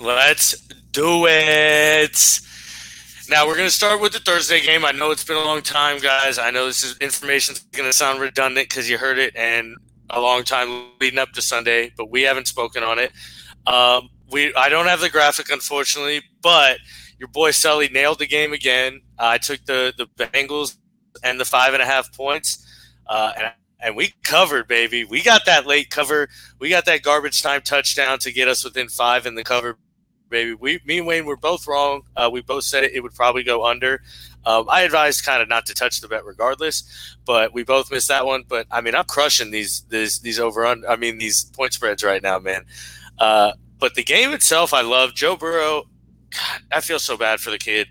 [0.00, 0.60] Let's
[0.92, 2.40] do it.
[3.30, 4.84] Now we're going to start with the Thursday game.
[4.84, 6.38] I know it's been a long time, guys.
[6.38, 9.76] I know this is going to sound redundant because you heard it and
[10.10, 13.12] a long time leading up to Sunday, but we haven't spoken on it.
[13.66, 16.78] Um, we I don't have the graphic, unfortunately, but
[17.18, 19.00] your boy Sully nailed the game again.
[19.18, 20.76] Uh, I took the the Bengals
[21.22, 22.66] and the five and a half points,
[23.06, 25.04] uh, and and we covered, baby.
[25.04, 26.28] We got that late cover.
[26.58, 29.78] We got that garbage time touchdown to get us within five in the cover,
[30.28, 30.54] baby.
[30.54, 32.02] We, me and Wayne were both wrong.
[32.16, 34.02] Uh, we both said it, it would probably go under.
[34.44, 38.08] Um, I advised kind of not to touch the bet regardless, but we both missed
[38.08, 38.44] that one.
[38.48, 40.84] But I mean, I'm crushing these these these over on.
[40.88, 42.64] I mean, these point spreads right now, man.
[43.18, 45.14] Uh, but the game itself, I love.
[45.14, 45.84] Joe Burrow
[46.30, 47.88] God, I feel so bad for the kid.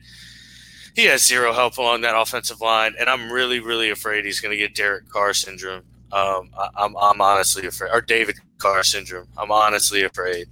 [0.95, 4.51] He has zero help along that offensive line, and I'm really, really afraid he's going
[4.51, 5.83] to get Derek Carr syndrome.
[6.11, 9.27] Um, I, I'm I'm honestly afraid, or David Carr syndrome.
[9.37, 10.47] I'm honestly afraid.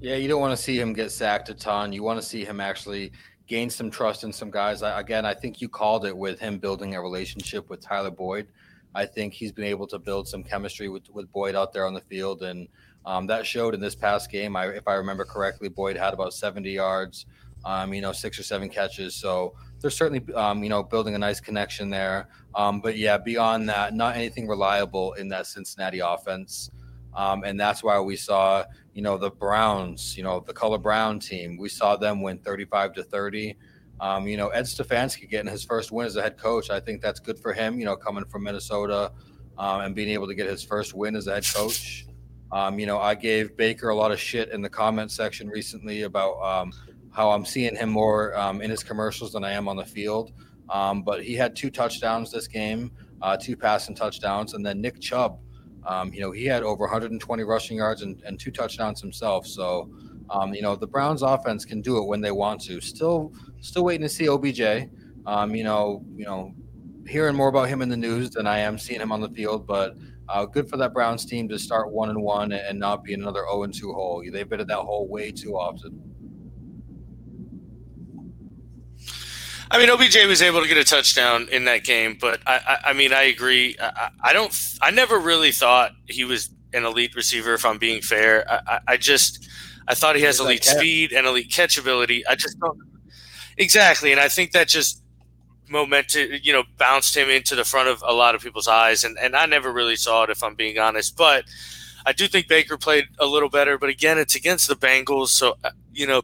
[0.00, 1.92] Yeah, you don't want to see him get sacked a ton.
[1.92, 3.12] You want to see him actually
[3.46, 4.82] gain some trust in some guys.
[4.82, 8.46] I, again, I think you called it with him building a relationship with Tyler Boyd.
[8.94, 11.92] I think he's been able to build some chemistry with, with Boyd out there on
[11.92, 12.68] the field, and
[13.06, 14.56] um, that showed in this past game.
[14.56, 17.26] I, if I remember correctly, Boyd had about 70 yards,
[17.64, 19.14] um, you know, six or seven catches.
[19.14, 22.28] So they're certainly, um, you know, building a nice connection there.
[22.54, 26.70] Um, but yeah, beyond that, not anything reliable in that Cincinnati offense.
[27.14, 31.18] Um, and that's why we saw, you know, the Browns, you know, the color brown
[31.18, 33.56] team, we saw them win 35 to 30.
[34.00, 36.70] Um, you know, Ed Stefanski getting his first win as a head coach.
[36.70, 39.12] I think that's good for him, you know, coming from Minnesota
[39.58, 42.06] and being able to get his first win as a head coach.
[42.52, 46.02] Um, you know, I gave Baker a lot of shit in the comment section recently
[46.02, 46.72] about um,
[47.12, 50.32] how I'm seeing him more um, in his commercials than I am on the field.
[50.68, 54.54] Um, but he had two touchdowns this game, uh, two passing touchdowns.
[54.54, 55.38] And then Nick Chubb,
[56.12, 59.46] you know, he had over 120 rushing yards and, and two touchdowns himself.
[59.46, 59.90] So,
[60.52, 62.80] you know, the Browns offense can do it when they want to.
[62.80, 64.88] Still, still waiting to see OBJ.
[65.26, 66.54] Um, you know, you know,
[67.06, 69.66] hearing more about him in the news than I am seeing him on the field.
[69.66, 69.96] But
[70.30, 73.22] uh, good for that Browns team to start one and one and not be in
[73.22, 74.22] another zero and two hole.
[74.30, 76.10] They've been at that hole way too often.
[79.72, 82.90] I mean, OBJ was able to get a touchdown in that game, but I, I,
[82.90, 83.76] I mean, I agree.
[83.80, 84.52] I, I, don't.
[84.82, 87.54] I never really thought he was an elite receiver.
[87.54, 89.48] If I'm being fair, I, I just
[89.86, 92.22] I thought he has elite speed and elite catchability.
[92.28, 92.78] I just don't.
[93.58, 95.04] Exactly, and I think that just
[95.70, 99.16] momentum, you know, bounced him into the front of a lot of people's eyes, and
[99.18, 101.16] and I never really saw it, if I'm being honest.
[101.16, 101.44] But
[102.04, 105.56] I do think Baker played a little better, but again, it's against the Bengals, so
[105.64, 106.22] uh, you know,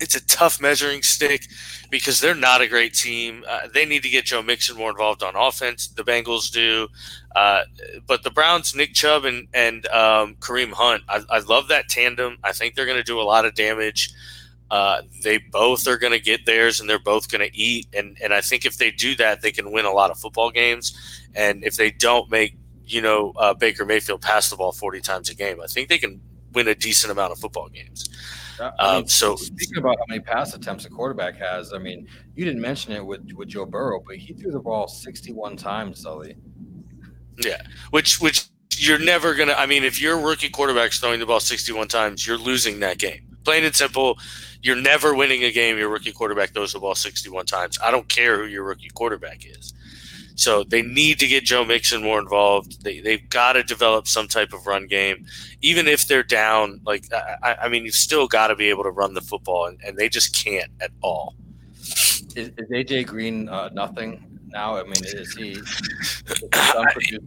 [0.00, 1.46] it's a tough measuring stick
[1.90, 3.44] because they're not a great team.
[3.46, 5.88] Uh, they need to get Joe Mixon more involved on offense.
[5.88, 6.88] The Bengals do,
[7.36, 7.64] uh,
[8.06, 12.38] but the Browns, Nick Chubb and and um, Kareem Hunt, I, I love that tandem.
[12.44, 14.10] I think they're going to do a lot of damage.
[14.70, 17.88] Uh, they both are going to get theirs and they're both going to eat.
[17.92, 20.50] And, and I think if they do that, they can win a lot of football
[20.50, 20.96] games.
[21.34, 25.28] And if they don't make, you know, uh, Baker Mayfield pass the ball 40 times
[25.28, 26.20] a game, I think they can
[26.52, 28.08] win a decent amount of football games.
[28.60, 32.06] I mean, um, so speaking about how many pass attempts a quarterback has, I mean,
[32.34, 36.02] you didn't mention it with, with Joe Burrow, but he threw the ball 61 times,
[36.02, 36.36] Sully.
[37.38, 39.54] Yeah, which which you're never gonna.
[39.54, 43.29] I mean, if your rookie quarterback's throwing the ball 61 times, you're losing that game.
[43.44, 44.18] Plain and simple
[44.62, 45.78] you're never winning a game.
[45.78, 47.78] Your rookie quarterback throws the ball 61 times.
[47.82, 49.72] I don't care who your rookie quarterback is.
[50.34, 52.82] So they need to get Joe Mixon more involved.
[52.82, 55.26] They, they've got to develop some type of run game,
[55.60, 56.80] even if they're down.
[56.84, 59.78] Like I, I mean, you've still got to be able to run the football, and,
[59.84, 61.34] and they just can't at all.
[62.36, 64.76] Is, is AJ Green uh, nothing now?
[64.76, 65.50] I mean, is he?
[66.30, 67.18] Is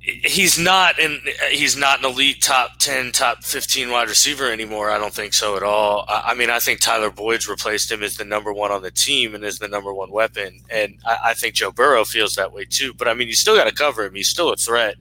[0.00, 4.96] he's not in he's not an elite top 10 top 15 wide receiver anymore i
[4.96, 6.06] don't think so at all.
[6.08, 9.34] I, mean i think tyler boyd's replaced him as the number one on the team
[9.34, 12.64] and as the number one weapon and I, I think joe burrow feels that way
[12.64, 14.14] too but i mean you still got to cover him.
[14.14, 14.96] He's still a threat.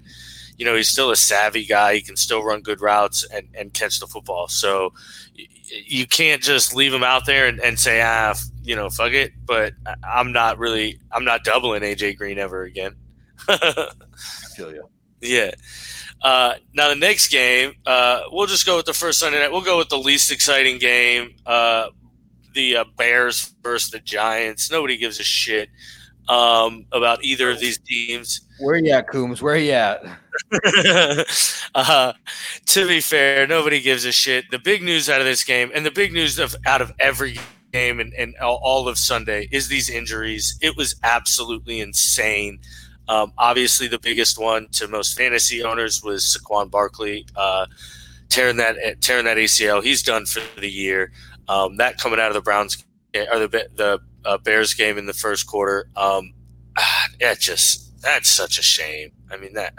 [0.58, 1.96] You know he's still a savvy guy.
[1.96, 4.48] He can still run good routes and, and catch the football.
[4.48, 4.94] So
[5.86, 8.34] you can't just leave him out there and, and say ah
[8.64, 12.96] you know fuck it but i'm not really i'm not doubling aj green ever again
[14.60, 14.90] feel you.
[15.22, 15.52] Yeah.
[16.22, 19.52] Uh, now the next game, uh, we'll just go with the first Sunday night.
[19.52, 21.88] We'll go with the least exciting game, uh,
[22.54, 24.70] the uh, Bears versus the Giants.
[24.70, 25.70] Nobody gives a shit
[26.28, 28.42] um, about either of these teams.
[28.60, 29.42] Where you at, Coombs?
[29.42, 30.04] Where you at?
[31.76, 32.14] uh,
[32.66, 34.46] to be fair, nobody gives a shit.
[34.52, 37.40] The big news out of this game, and the big news of out of every
[37.72, 40.58] game and, and all of Sunday, is these injuries.
[40.62, 42.60] It was absolutely insane.
[43.10, 47.66] Um, obviously, the biggest one to most fantasy owners was Saquon Barkley uh,
[48.30, 49.84] tearing that tearing that ACL.
[49.84, 51.12] He's done for the year.
[51.48, 55.14] Um, that coming out of the Browns or the the uh, Bears game in the
[55.14, 55.90] first quarter.
[55.96, 56.34] Um,
[57.20, 59.12] yeah, just that's such a shame.
[59.32, 59.74] I mean, that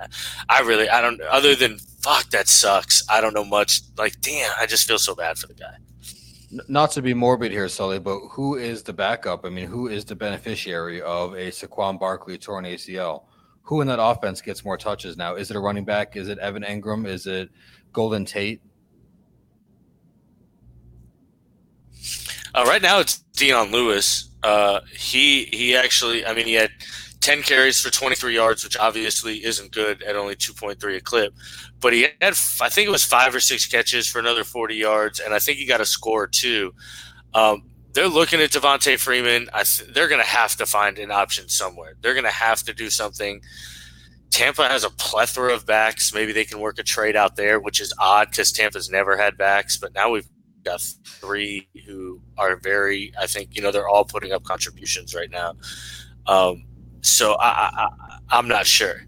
[0.48, 3.02] I really I don't other than fuck that sucks.
[3.08, 3.80] I don't know much.
[3.96, 5.76] Like, damn, I just feel so bad for the guy
[6.50, 9.44] not to be morbid here, Sully, but who is the backup?
[9.44, 13.24] I mean, who is the beneficiary of a Saquon Barkley torn ACL?
[13.62, 15.36] Who in that offense gets more touches now?
[15.36, 16.16] Is it a running back?
[16.16, 17.06] Is it Evan Engram?
[17.06, 17.50] Is it
[17.92, 18.60] Golden Tate?
[22.52, 24.30] Uh, right now, it's Dion Lewis.
[24.42, 26.70] Uh, he he actually, I mean, he had
[27.20, 31.34] 10 carries for 23 yards, which obviously isn't good at only 2.3 a clip.
[31.80, 35.20] But he had, I think it was five or six catches for another 40 yards,
[35.20, 36.74] and I think he got a score too.
[37.34, 39.48] Um, they're looking at Devonta Freeman.
[39.52, 41.94] Th- they're going to have to find an option somewhere.
[42.00, 43.40] They're going to have to do something
[44.30, 46.14] Tampa has a plethora of backs.
[46.14, 49.36] Maybe they can work a trade out there, which is odd because Tampa's never had
[49.36, 49.76] backs.
[49.76, 50.28] But now we've
[50.64, 55.30] got three who are very, I think, you know, they're all putting up contributions right
[55.30, 55.54] now.
[56.26, 56.64] Um,
[57.02, 57.88] so I, I,
[58.30, 59.02] I'm not sure.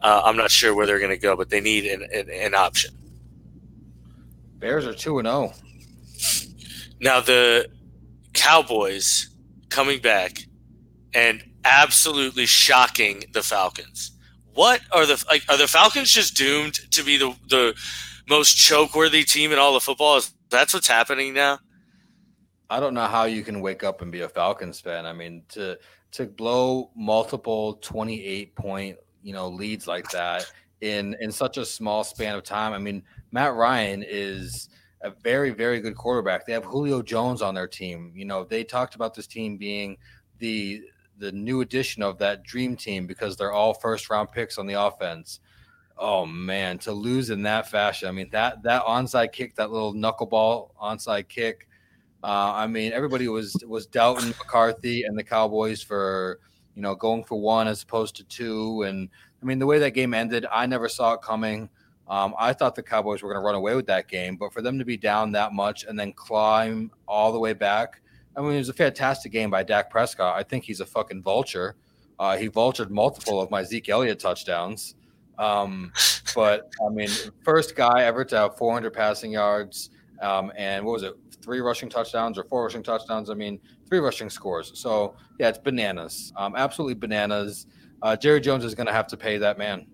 [0.00, 2.54] Uh, I'm not sure where they're going to go, but they need an, an, an
[2.54, 2.94] option.
[4.58, 5.52] Bears are 2 and 0.
[7.00, 7.68] Now, the
[8.32, 9.28] Cowboys
[9.68, 10.40] coming back
[11.14, 14.12] and absolutely shocking the Falcons.
[14.54, 15.42] What are the like?
[15.48, 17.74] Are the Falcons just doomed to be the the
[18.28, 20.16] most choke worthy team in all of football?
[20.16, 21.60] Is that's what's happening now?
[22.70, 25.06] I don't know how you can wake up and be a Falcons fan.
[25.06, 25.78] I mean, to
[26.12, 32.04] to blow multiple 28 point, you know, leads like that in in such a small
[32.04, 32.72] span of time.
[32.72, 34.68] I mean, Matt Ryan is
[35.02, 36.46] a very very good quarterback.
[36.46, 38.12] They have Julio Jones on their team.
[38.14, 39.96] You know, they talked about this team being
[40.38, 40.82] the
[41.18, 44.74] the new addition of that dream team because they're all first round picks on the
[44.74, 45.40] offense.
[45.96, 48.08] Oh man, to lose in that fashion.
[48.08, 51.67] I mean that that onside kick, that little knuckleball onside kick.
[52.22, 56.40] Uh, I mean, everybody was was doubting McCarthy and the Cowboys for
[56.74, 58.82] you know going for one as opposed to two.
[58.82, 59.08] And
[59.42, 61.68] I mean, the way that game ended, I never saw it coming.
[62.08, 64.62] Um, I thought the Cowboys were going to run away with that game, but for
[64.62, 68.00] them to be down that much and then climb all the way back
[68.38, 70.36] I mean, it was a fantastic game by Dak Prescott.
[70.36, 71.74] I think he's a fucking vulture.
[72.20, 74.94] Uh, he vultured multiple of my Zeke Elliott touchdowns.
[75.38, 75.92] Um,
[76.36, 77.08] but I mean,
[77.44, 79.90] first guy ever to have 400 passing yards,
[80.22, 83.30] um, and what was it, three rushing touchdowns or four rushing touchdowns?
[83.30, 84.72] I mean, three rushing scores.
[84.74, 87.66] So yeah, it's bananas, um, absolutely bananas.
[88.02, 89.86] Uh, Jerry Jones is going to have to pay that man.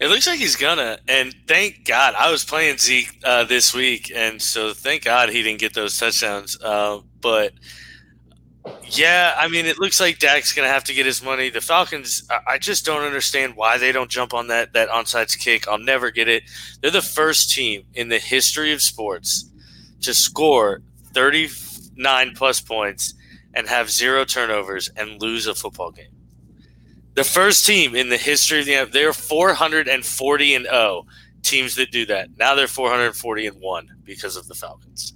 [0.00, 4.10] It looks like he's gonna, and thank God I was playing Zeke uh, this week,
[4.12, 6.60] and so thank God he didn't get those touchdowns.
[6.60, 7.52] Uh, but
[8.92, 11.50] yeah, I mean, it looks like Dak's gonna have to get his money.
[11.50, 15.66] The Falcons, I, just don't understand why they don't jump on that that onside kick.
[15.66, 16.44] I'll never get it.
[16.80, 19.50] They're the first team in the history of sports
[20.02, 21.48] to score thirty
[21.96, 23.14] nine plus points
[23.54, 26.12] and have zero turnovers and lose a football game.
[27.14, 31.06] The first team in the history of the NFL, they're 440 and 0
[31.42, 32.30] teams that do that.
[32.38, 35.12] Now they're 440 and 1 because of the Falcons.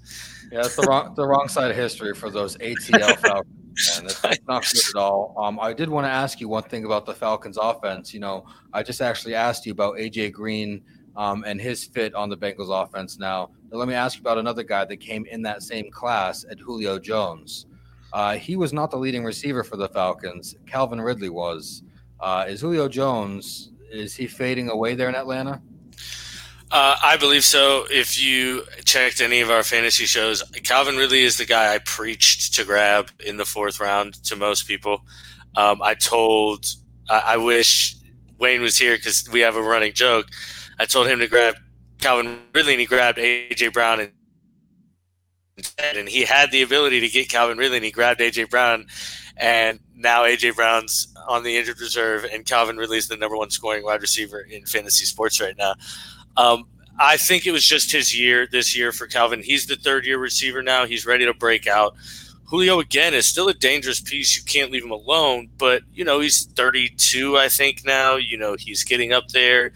[0.53, 3.66] Yeah, it's the wrong the wrong side of history for those ATL Falcons.
[3.95, 5.35] Man, that's, not good at all.
[5.39, 8.15] Um, I did want to ask you one thing about the Falcons offense.
[8.15, 10.83] You know, I just actually asked you about AJ Green
[11.17, 13.19] um, and his fit on the Bengals offense.
[13.19, 16.59] Now, let me ask you about another guy that came in that same class at
[16.59, 17.67] Julio Jones.
[18.13, 20.57] Uh, he was not the leading receiver for the Falcons.
[20.67, 21.83] Calvin Ridley was.
[22.21, 25.61] Uh, is Julio Jones is he fading away there in Atlanta?
[26.71, 27.87] Uh, I believe so.
[27.91, 32.55] If you checked any of our fantasy shows, Calvin Ridley is the guy I preached
[32.55, 35.03] to grab in the fourth round to most people.
[35.57, 36.67] Um, I told,
[37.09, 37.95] I, I, wish
[38.39, 40.27] Wayne was here because we have a running joke.
[40.79, 41.55] I told him to grab
[42.01, 44.13] Calvin Ridley, and he grabbed AJ Brown and
[45.79, 48.87] and he had the ability to get Calvin Ridley, and he grabbed AJ Brown,
[49.39, 53.51] and now AJ Brown's on the injured reserve, and Calvin Ridley is the number one
[53.51, 55.75] scoring wide receiver in fantasy sports right now.
[56.37, 56.65] Um,
[56.99, 59.43] I think it was just his year this year for Calvin.
[59.43, 60.87] He's the third year receiver now.
[60.87, 61.95] He's ready to break out.
[62.47, 64.37] Julio again is still a dangerous piece.
[64.37, 68.17] You can't leave him alone, but you know he's 32, I think now.
[68.17, 69.73] You know he's getting up there.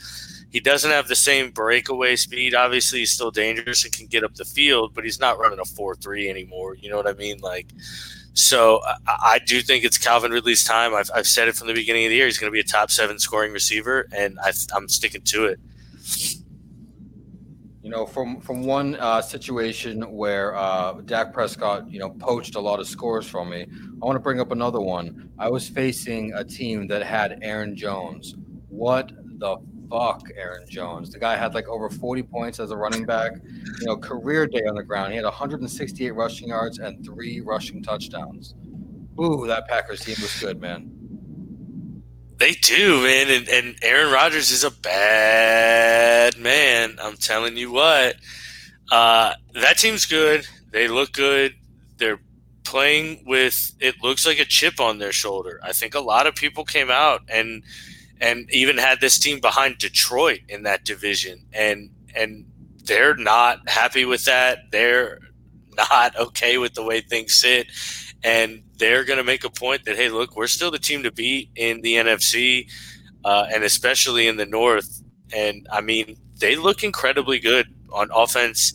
[0.50, 2.54] He doesn't have the same breakaway speed.
[2.54, 5.64] Obviously, he's still dangerous and can get up the field, but he's not running a
[5.64, 6.76] four three anymore.
[6.76, 7.38] You know what I mean?
[7.40, 7.66] Like,
[8.34, 10.94] so I, I do think it's Calvin Ridley's time.
[10.94, 12.26] I've, I've said it from the beginning of the year.
[12.26, 15.60] He's going to be a top seven scoring receiver, and I, am sticking to it.
[17.90, 22.60] You know, from from one uh, situation where uh, Dak Prescott, you know, poached a
[22.60, 25.28] lot of scores from me, I want to bring up another one.
[25.40, 28.36] I was facing a team that had Aaron Jones.
[28.68, 29.56] What the
[29.90, 31.10] fuck Aaron Jones.
[31.10, 33.32] The guy had like over 40 points as a running back.
[33.80, 35.10] You know, career day on the ground.
[35.10, 38.54] He had 168 rushing yards and three rushing touchdowns.
[39.20, 40.99] Ooh, that Packers team was good, man.
[42.40, 43.30] They do, man.
[43.30, 46.96] And, and Aaron Rodgers is a bad man.
[47.00, 48.16] I'm telling you what.
[48.90, 50.48] Uh, that team's good.
[50.72, 51.54] They look good.
[51.98, 52.20] They're
[52.64, 55.60] playing with, it looks like a chip on their shoulder.
[55.62, 57.62] I think a lot of people came out and–
[58.20, 62.44] and even had this team behind Detroit in that division, and and
[62.84, 64.70] they're not happy with that.
[64.70, 65.18] They're
[65.74, 67.68] not okay with the way things sit,
[68.22, 71.12] and they're going to make a point that hey, look, we're still the team to
[71.12, 72.70] beat in the NFC,
[73.24, 75.02] uh, and especially in the North.
[75.34, 78.72] And I mean, they look incredibly good on offense.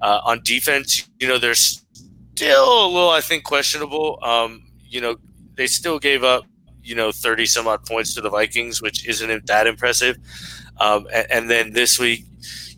[0.00, 4.18] Uh, on defense, you know, they're still a little, I think, questionable.
[4.22, 5.16] Um, you know,
[5.54, 6.44] they still gave up
[6.86, 10.16] you know, 30 some odd points to the Vikings, which isn't that impressive.
[10.78, 12.24] Um, and, and, then this week,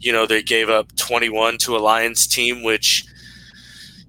[0.01, 3.05] you know, they gave up 21 to a Lions team, which,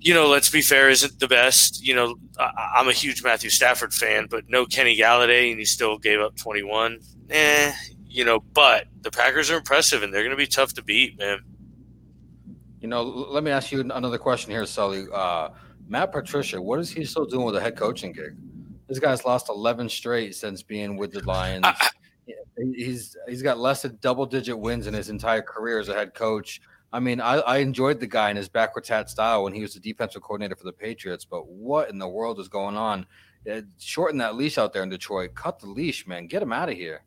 [0.01, 1.85] you know, let's be fair, isn't the best.
[1.85, 5.65] You know, I, am a huge Matthew Stafford fan, but no Kenny Golladay, and he
[5.65, 6.99] still gave up 21.
[7.29, 7.73] Eh,
[8.07, 11.19] you know, but the Packers are impressive, and they're going to be tough to beat,
[11.19, 11.39] man.
[12.79, 15.05] You know, let me ask you another question here, Sully.
[15.13, 15.49] Uh,
[15.87, 18.35] Matt Patricia, what is he still doing with a head coaching gig?
[18.87, 21.65] This guy's lost 11 straight since being with the Lions.
[22.75, 26.13] he's he's got less than double digit wins in his entire career as a head
[26.13, 26.61] coach.
[26.91, 29.73] I mean, I, I enjoyed the guy in his backward tat style when he was
[29.75, 33.05] the defensive coordinator for the Patriots, but what in the world is going on?
[33.49, 35.35] Uh, shorten that leash out there in Detroit.
[35.35, 36.27] Cut the leash, man.
[36.27, 37.03] Get him out of here.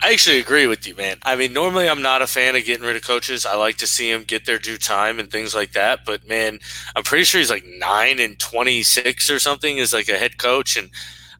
[0.00, 1.18] I actually agree with you, man.
[1.22, 3.46] I mean, normally I'm not a fan of getting rid of coaches.
[3.46, 6.00] I like to see them get their due time and things like that.
[6.04, 6.58] But man,
[6.96, 10.76] I'm pretty sure he's like nine and 26 or something as like a head coach.
[10.76, 10.90] And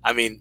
[0.05, 0.41] I mean,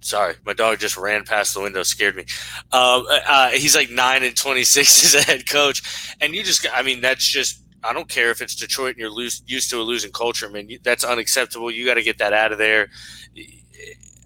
[0.00, 2.24] sorry, my dog just ran past the window, scared me.
[2.72, 6.14] Um, uh, he's like nine and 26 as a head coach.
[6.20, 9.28] And you just, I mean, that's just, I don't care if it's Detroit and you're
[9.46, 10.46] used to a losing culture.
[10.46, 11.70] I mean, that's unacceptable.
[11.70, 12.88] You got to get that out of there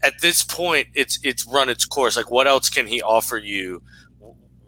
[0.04, 2.16] at this point, it's it's run its course.
[2.16, 3.82] Like, what else can he offer you?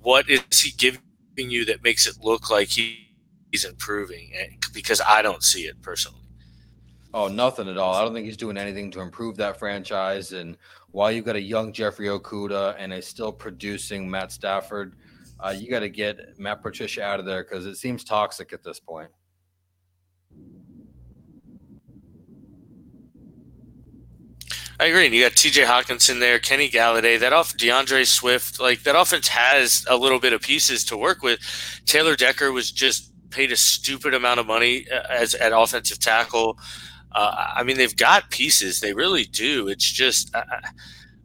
[0.00, 1.00] What is he giving
[1.36, 3.10] you that makes it look like he,
[3.52, 4.32] he's improving?
[4.72, 6.20] Because I don't see it personally.
[7.12, 7.94] Oh, nothing at all.
[7.94, 10.32] I don't think he's doing anything to improve that franchise.
[10.32, 10.56] And
[10.96, 14.96] while you've got a young Jeffrey Okudah and a still producing Matt Stafford,
[15.38, 18.64] uh, you got to get Matt Patricia out of there because it seems toxic at
[18.64, 19.10] this point.
[24.80, 25.04] I agree.
[25.04, 25.64] And you got T.J.
[25.64, 30.32] Hockenson there, Kenny Golladay, That off DeAndre Swift, like that offense has a little bit
[30.32, 31.40] of pieces to work with.
[31.84, 36.58] Taylor Decker was just paid a stupid amount of money uh, as at offensive tackle.
[37.12, 38.80] Uh, I mean, they've got pieces.
[38.80, 39.68] They really do.
[39.68, 40.60] It's just uh, uh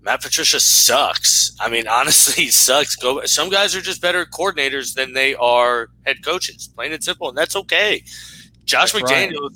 [0.03, 1.55] Matt Patricia sucks.
[1.59, 2.95] I mean, honestly, he sucks.
[2.95, 3.23] Go.
[3.25, 6.69] Some guys are just better coordinators than they are head coaches.
[6.75, 8.03] Plain and simple, and that's okay.
[8.65, 9.55] Josh that's McDaniels.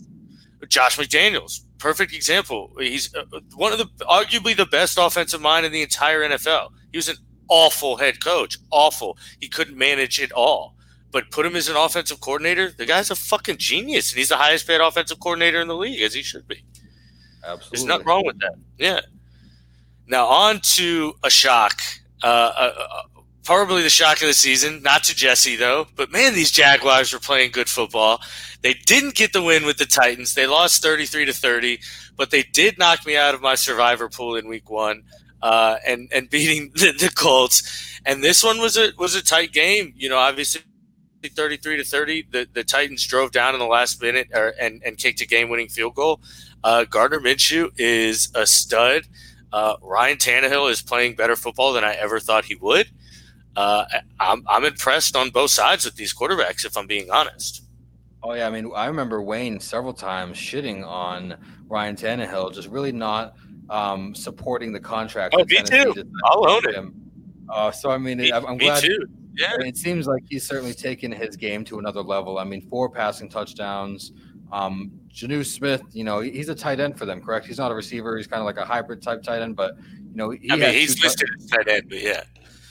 [0.62, 0.70] Right.
[0.70, 2.72] Josh McDaniels perfect example.
[2.80, 6.70] He's uh, one of the arguably the best offensive mind in the entire NFL.
[6.92, 7.18] He was an
[7.48, 9.18] awful head coach, awful.
[9.40, 10.75] He couldn't manage it all.
[11.16, 14.36] But put him as an offensive coordinator, the guy's a fucking genius, and he's the
[14.36, 16.62] highest paid offensive coordinator in the league, as he should be.
[17.42, 18.56] Absolutely, there's nothing wrong with that.
[18.78, 19.00] Yeah.
[20.08, 21.80] Now on to a shock.
[22.22, 23.02] Uh, uh, uh
[23.46, 24.84] probably the shock of the season.
[24.84, 28.20] Not to Jesse though, but man, these Jaguars were playing good football.
[28.62, 30.34] They didn't get the win with the Titans.
[30.34, 31.80] They lost thirty three to thirty,
[32.18, 35.04] but they did knock me out of my survivor pool in week one,
[35.42, 38.02] uh, and and beating the, the, Colts.
[38.06, 39.94] And this one was a was a tight game.
[39.96, 40.64] You know, obviously.
[41.30, 44.98] 33 to 30 the, the titans drove down in the last minute or, and, and
[44.98, 46.22] kicked a game-winning field goal
[46.64, 49.04] uh, gardner minshew is a stud
[49.54, 52.90] uh, ryan Tannehill is playing better football than i ever thought he would
[53.56, 53.86] uh,
[54.20, 57.64] I'm, I'm impressed on both sides with these quarterbacks, if I'm being honest.
[58.24, 61.38] Oh yeah, I mean, I remember Wayne several times shitting on
[61.70, 63.36] Ryan Tannehill, just really not
[63.70, 65.36] um, supporting the contract.
[65.38, 65.94] Oh, me too.
[66.26, 66.86] I'll own it.
[67.48, 68.84] Uh, so I mean, me, I'm, I'm glad.
[68.84, 69.08] Too.
[69.38, 69.58] Yeah.
[69.60, 72.38] It seems like he's certainly taken his game to another level.
[72.38, 74.14] I mean, four passing touchdowns.
[74.52, 77.46] Um, Jonnu Smith, you know, he's a tight end for them, correct?
[77.46, 78.18] He's not a receiver.
[78.18, 79.78] He's kind of like a hybrid type tight end, but
[80.12, 82.24] you know, he I mean, he's listed as tight end, but yeah.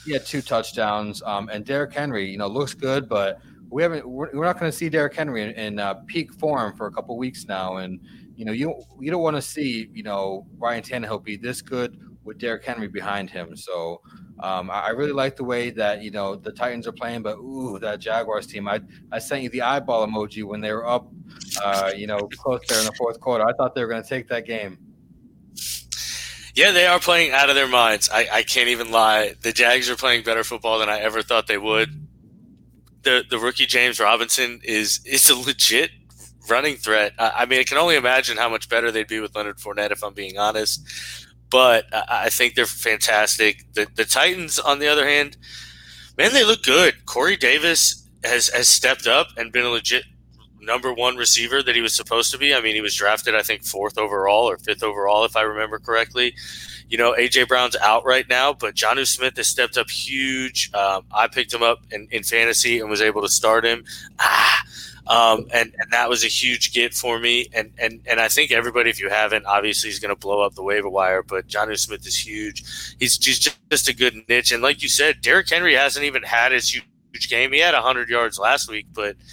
[0.05, 1.21] He had two touchdowns.
[1.23, 4.07] Um, and Derrick Henry, you know, looks good, but we haven't.
[4.07, 6.91] We're, we're not going to see Derrick Henry in, in uh, peak form for a
[6.91, 7.77] couple weeks now.
[7.77, 7.99] And
[8.35, 11.99] you know, you you don't want to see you know Ryan Tannehill be this good
[12.25, 13.55] with Derrick Henry behind him.
[13.55, 14.01] So
[14.39, 17.21] um, I, really like the way that you know the Titans are playing.
[17.21, 18.67] But ooh, that Jaguars team!
[18.67, 21.09] I I sent you the eyeball emoji when they were up,
[21.63, 23.47] uh, you know, close there in the fourth quarter.
[23.47, 24.77] I thought they were going to take that game.
[26.55, 28.09] Yeah, they are playing out of their minds.
[28.11, 29.35] I, I can't even lie.
[29.41, 31.89] The Jags are playing better football than I ever thought they would.
[33.03, 35.91] The the rookie James Robinson is is a legit
[36.49, 37.13] running threat.
[37.19, 39.91] I, I mean, I can only imagine how much better they'd be with Leonard Fournette,
[39.91, 40.85] if I'm being honest.
[41.55, 43.63] But I, think they're fantastic.
[43.75, 45.37] The the Titans, on the other hand,
[46.17, 47.05] man, they look good.
[47.05, 50.03] Corey Davis has has stepped up and been a legit
[50.59, 52.53] number one receiver that he was supposed to be.
[52.53, 55.79] I mean, he was drafted, I think, fourth overall or fifth overall, if I remember
[55.79, 56.35] correctly.
[56.89, 60.73] You know, AJ Brown's out right now, but Jonnu Smith has stepped up huge.
[60.73, 63.85] Um, I picked him up in, in, fantasy and was able to start him.
[64.19, 64.61] Ah,
[65.07, 67.47] um, and, and that was a huge get for me.
[67.53, 70.55] And, and, and I think everybody, if you haven't, obviously is going to blow up
[70.55, 72.63] the waiver wire, but Jonnu Smith is huge.
[72.99, 73.39] He's, he's
[73.69, 74.51] just a good niche.
[74.51, 77.51] And like you said, Derrick Henry hasn't even had his huge game.
[77.53, 79.15] He had 100 yards last week, but–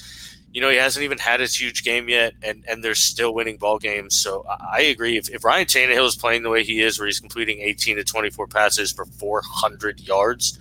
[0.52, 3.56] you know, he hasn't even had his huge game yet, and, and they're still winning
[3.56, 4.16] ball games.
[4.16, 5.16] So I agree.
[5.16, 8.04] If, if Ryan Tannehill is playing the way he is, where he's completing 18 to
[8.04, 10.58] 24 passes for 400 yards,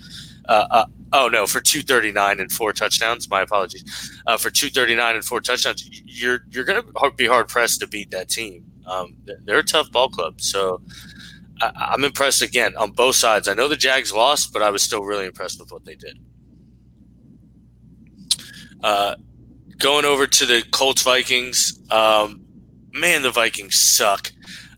[0.52, 3.30] uh, uh, oh no, for 239 and four touchdowns.
[3.30, 3.86] My apologies.
[4.28, 8.12] Uh, for 239 and four touchdowns, you're you're going to be hard pressed to beat
[8.12, 8.66] that team.
[8.86, 10.82] Um, they're a tough ball club, so
[11.62, 13.48] I, am I'm impressed again on both sides.
[13.48, 16.20] I know the Jags lost, but I was still really impressed with what they did.
[18.84, 19.16] Uh,
[19.78, 22.42] going over to the Colts Vikings, um,
[22.92, 24.34] man, the Vikings suck.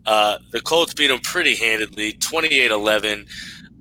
[0.06, 3.26] Uh, the Colts beat them pretty handedly, 28 11.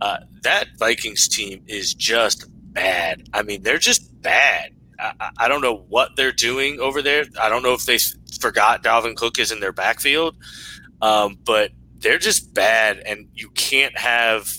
[0.03, 3.29] Uh, that Vikings team is just bad.
[3.33, 4.73] I mean, they're just bad.
[4.99, 7.25] I, I, don't know what they're doing over there.
[7.41, 7.99] I don't know if they
[8.41, 10.37] forgot Dalvin Cook is in their backfield,
[11.03, 12.99] um, but they're just bad.
[13.07, 14.53] And you can't have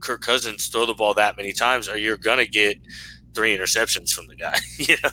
[0.00, 2.78] Kirk Cousins throw the ball that many times, or you're to get
[3.34, 4.58] three interceptions from the guy.
[5.04, 5.10] know?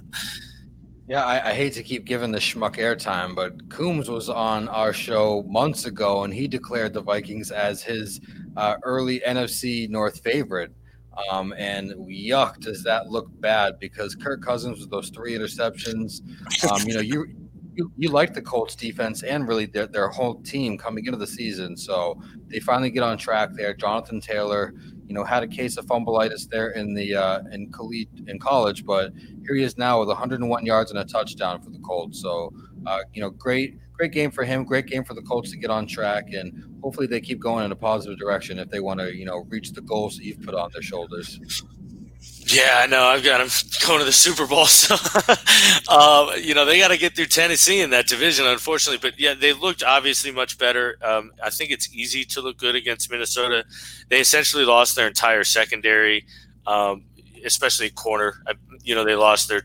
[1.07, 4.93] Yeah, I, I, hate to keep giving the schmuck airtime, but Coombs was on our
[4.93, 8.19] show months ago, and he declared the Vikings as his
[8.57, 10.71] uh, early NFC North favorite.
[11.31, 13.79] Um, and yuck, does that look bad?
[13.79, 16.21] Because Kirk Cousins with those three interceptions,
[16.71, 17.27] um, you know, you,
[17.75, 21.27] you you like the Colts defense and really their, their whole team coming into the
[21.27, 21.75] season.
[21.75, 23.73] So they finally get on track there.
[23.73, 24.73] Jonathan Taylor,
[25.07, 27.71] you know, had a case of fumbleitis there in the uh, in,
[28.27, 29.13] in college, but
[29.45, 32.21] here he is now with 101 yards and a touchdown for the Colts.
[32.21, 32.53] So,
[32.85, 34.63] uh, you know, great great game for him.
[34.63, 37.71] Great game for the Colts to get on track, and hopefully they keep going in
[37.71, 40.55] a positive direction if they want to, you know, reach the goals that you've put
[40.55, 41.39] on their shoulders.
[42.51, 43.03] Yeah, I know.
[43.03, 43.49] I've got them
[43.85, 44.65] going to the Super Bowl.
[44.79, 44.95] So,
[45.93, 48.99] um, you know, they got to get through Tennessee in that division, unfortunately.
[49.01, 50.97] But yeah, they looked obviously much better.
[51.01, 53.65] Um, I think it's easy to look good against Minnesota.
[54.09, 56.25] They essentially lost their entire secondary,
[56.65, 57.05] um,
[57.45, 58.35] especially corner.
[58.83, 59.63] You know, they lost their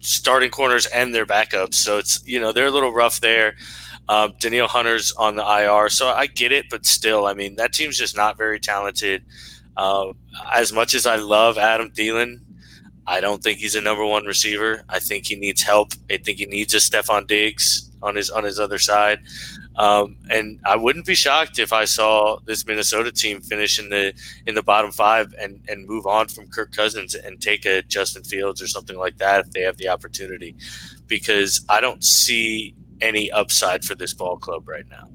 [0.00, 1.74] starting corners and their backups.
[1.74, 3.54] So it's, you know, they're a little rough there.
[4.08, 5.88] Um, Danielle Hunter's on the IR.
[5.88, 9.24] So I get it, but still, I mean, that team's just not very talented.
[9.76, 10.12] Uh,
[10.52, 12.40] as much as I love Adam Thielen,
[13.06, 14.84] I don't think he's a number one receiver.
[14.88, 15.92] I think he needs help.
[16.10, 19.20] I think he needs a Stefon Diggs on his on his other side.
[19.76, 24.12] Um, and I wouldn't be shocked if I saw this Minnesota team finish in the
[24.46, 28.22] in the bottom five and and move on from Kirk Cousins and take a Justin
[28.22, 30.54] Fields or something like that if they have the opportunity,
[31.06, 35.10] because I don't see any upside for this ball club right now.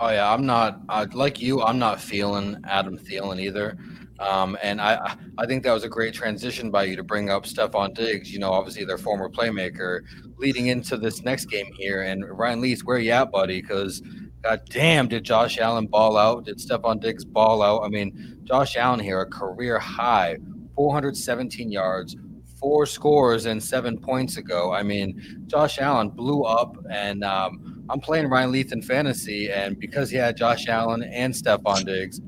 [0.00, 1.62] Oh yeah, I'm not like you.
[1.62, 3.78] I'm not feeling Adam Thielen either.
[4.18, 7.44] Um, and I, I think that was a great transition by you to bring up
[7.44, 8.32] Stefon Diggs.
[8.32, 10.00] You know, obviously their former playmaker,
[10.38, 12.02] leading into this next game here.
[12.02, 13.60] And Ryan Lees, where you at, buddy?
[13.60, 14.02] Because
[14.42, 16.44] God damn, did Josh Allen ball out?
[16.44, 17.82] Did Stefon Diggs ball out?
[17.82, 20.38] I mean, Josh Allen here, a career high,
[20.76, 22.16] 417 yards,
[22.58, 24.72] four scores, and seven points ago.
[24.72, 29.78] I mean, Josh Allen blew up, and um, I'm playing Ryan Leaf in fantasy, and
[29.78, 32.20] because he had Josh Allen and Stefon Diggs,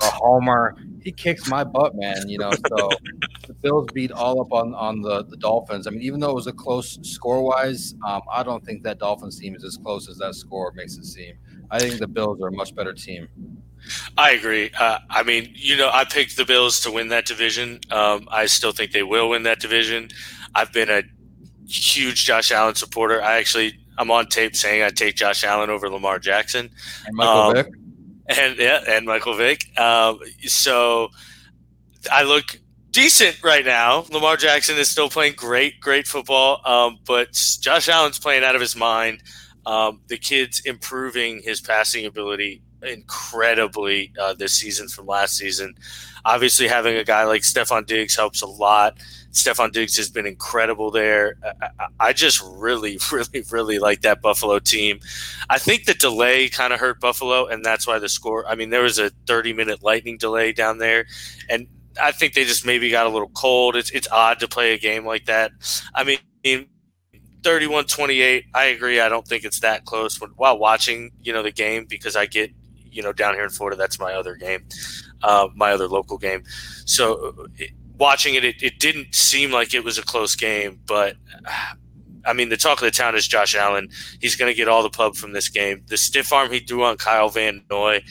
[0.00, 0.76] a homer
[1.08, 2.28] he kicks my butt, man.
[2.28, 2.90] You know, so
[3.46, 5.86] the Bills beat all up on on the the Dolphins.
[5.86, 8.98] I mean, even though it was a close score wise, um, I don't think that
[8.98, 11.34] Dolphins team is as close as that score makes it seem.
[11.70, 13.28] I think the Bills are a much better team.
[14.16, 14.70] I agree.
[14.78, 17.80] Uh, I mean, you know, I picked the Bills to win that division.
[17.90, 20.08] Um, I still think they will win that division.
[20.54, 21.02] I've been a
[21.66, 23.22] huge Josh Allen supporter.
[23.22, 26.70] I actually, I'm on tape saying I take Josh Allen over Lamar Jackson.
[27.06, 27.66] And Michael um, Vick
[28.28, 29.78] and yeah, and Michael Vick.
[29.78, 31.08] Um, so
[32.12, 32.60] I look
[32.90, 34.04] decent right now.
[34.10, 38.60] Lamar Jackson is still playing great, great football, um, but Josh Allen's playing out of
[38.60, 39.22] his mind.
[39.66, 45.74] Um, the kid's improving his passing ability incredibly uh, this season from last season.
[46.24, 48.98] Obviously, having a guy like Stefon Diggs helps a lot.
[49.32, 51.36] Stefon Diggs has been incredible there.
[51.60, 55.00] I, I, just really, really, really like that Buffalo team.
[55.48, 58.46] I think the delay kind of hurt Buffalo, and that's why the score.
[58.46, 61.06] I mean, there was a 30 minute lightning delay down there,
[61.48, 61.66] and
[62.00, 63.76] I think they just maybe got a little cold.
[63.76, 65.52] It's, it's odd to play a game like that.
[65.94, 66.18] I mean,
[67.42, 69.00] 31 28, I agree.
[69.00, 72.50] I don't think it's that close while watching, you know, the game because I get,
[72.92, 74.64] you know, down here in Florida, that's my other game,
[75.22, 76.44] uh, my other local game.
[76.84, 81.16] So, it, watching it, it, it didn't seem like it was a close game, but
[82.24, 83.88] I mean, the talk of the town is Josh Allen.
[84.20, 85.82] He's going to get all the pub from this game.
[85.86, 88.02] The stiff arm he threw on Kyle Van Noy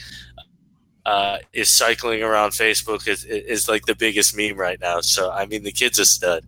[1.06, 5.00] uh, is cycling around Facebook is, is like the biggest meme right now.
[5.00, 6.44] So, I mean, the kid's a stud.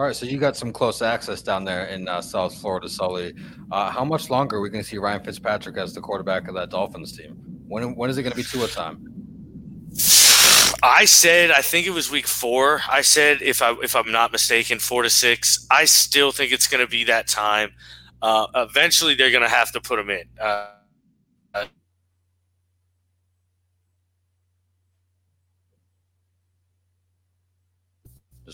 [0.00, 3.34] All right, so you got some close access down there in uh, South Florida, Sully.
[3.70, 6.54] Uh, how much longer are we going to see Ryan Fitzpatrick as the quarterback of
[6.54, 7.36] that Dolphins team?
[7.68, 8.96] When when is it going to be Tua time?
[10.82, 12.80] I said I think it was week four.
[12.88, 15.66] I said if I if I'm not mistaken, four to six.
[15.70, 17.72] I still think it's going to be that time.
[18.22, 20.24] Uh, eventually, they're going to have to put him in.
[20.40, 20.68] Uh,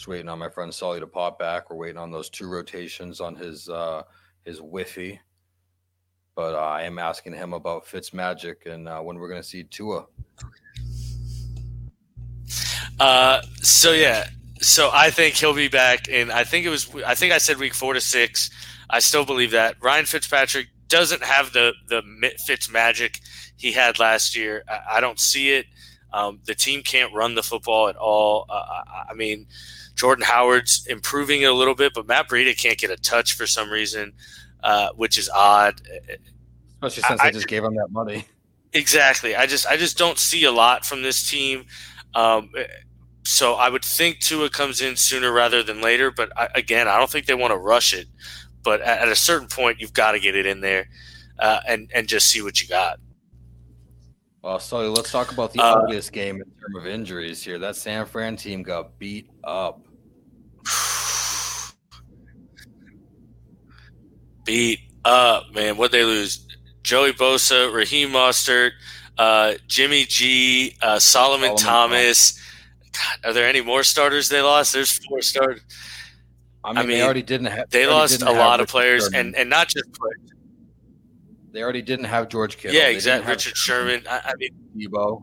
[0.07, 1.69] Waiting on my friend Sully to pop back.
[1.69, 4.03] We're waiting on those two rotations on his uh,
[4.45, 5.21] his Wi-Fi.
[6.35, 9.47] But uh, I am asking him about Fitz Magic and uh, when we're going to
[9.47, 10.07] see Tua.
[13.01, 14.29] Uh, so yeah,
[14.61, 17.59] so I think he'll be back, and I think it was I think I said
[17.59, 18.51] week four to six.
[18.89, 22.03] I still believe that Ryan Fitzpatrick doesn't have the the
[22.47, 23.21] Fitz magic
[23.57, 24.63] he had last year.
[24.69, 25.67] I, I don't see it.
[26.13, 28.47] Um, the team can't run the football at all.
[28.49, 29.47] Uh, I mean,
[29.97, 33.47] Jordan Howard's improving it a little bit, but Matt Breida can't get a touch for
[33.47, 34.13] some reason,
[34.63, 35.81] uh, which is odd.
[36.75, 38.27] Especially since I, they just I, gave him that money.
[38.73, 39.35] Exactly.
[39.35, 41.65] I just I just don't see a lot from this team.
[42.15, 42.51] Um,
[43.25, 46.11] so I would think Tua comes in sooner rather than later.
[46.11, 48.07] But I, again, I don't think they want to rush it.
[48.63, 50.89] But at, at a certain point, you've got to get it in there
[51.39, 52.99] uh, and and just see what you got.
[54.43, 57.59] Well, so let's talk about the uh, ugliest game in terms of injuries here.
[57.59, 59.81] That San Fran team got beat up.
[64.47, 65.77] Beat up, man.
[65.77, 66.47] What they lose?
[66.83, 68.71] Joey Bosa, Raheem Mostert,
[69.19, 72.41] uh, Jimmy G, uh, Solomon, Solomon Thomas.
[72.93, 74.73] God, are there any more starters they lost?
[74.73, 75.63] There's four starters.
[76.65, 77.71] I mean, I mean they already didn't have.
[77.71, 80.33] They, lost a lot of players, and and not just players.
[81.53, 82.77] They already didn't have George Kittle.
[82.77, 83.31] Yeah, exactly.
[83.31, 84.03] Richard Sherman.
[84.11, 85.23] I, I mean, Deebo.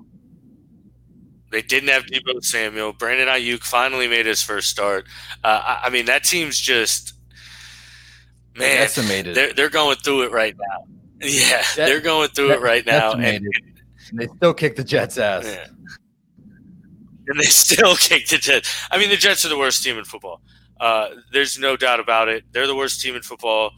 [1.51, 2.93] They didn't have Deebo Samuel.
[2.93, 5.05] Brandon Aiyuk finally made his first start.
[5.43, 7.12] Uh, I, I, mean, that team's just
[8.57, 8.77] man.
[8.77, 9.35] Decimated.
[9.35, 10.85] They're they're going through it right now.
[11.21, 13.47] Yeah, they're going through it right now, and, and,
[14.13, 15.45] they still kick the Jets' ass.
[15.45, 15.67] Yeah.
[17.27, 18.87] And they still kick the Jets.
[18.91, 20.41] I mean, the Jets are the worst team in football.
[20.79, 22.43] Uh, there's no doubt about it.
[22.51, 23.71] They're the worst team in football.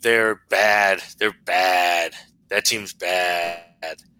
[0.00, 1.02] They're bad.
[1.18, 2.12] They're bad.
[2.48, 3.64] That team's bad.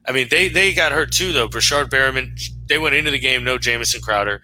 [0.07, 1.49] I mean, they, they got hurt too, though.
[1.49, 4.41] Breshad Perriman, they went into the game, no Jamison Crowder.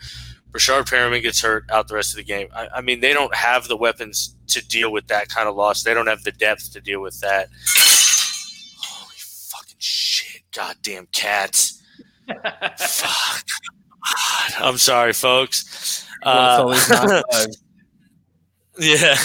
[0.55, 2.47] Breshad Perriman gets hurt out the rest of the game.
[2.55, 5.83] I, I, mean, they don't have the weapons to deal with that kind of loss.
[5.83, 7.49] They don't have the depth to deal with that.
[8.79, 10.43] Holy fucking shit.
[10.53, 11.83] Goddamn cats.
[12.79, 13.47] Fuck.
[14.61, 16.07] I'm sorry, folks.
[16.23, 16.79] Uh,
[18.79, 19.17] yeah.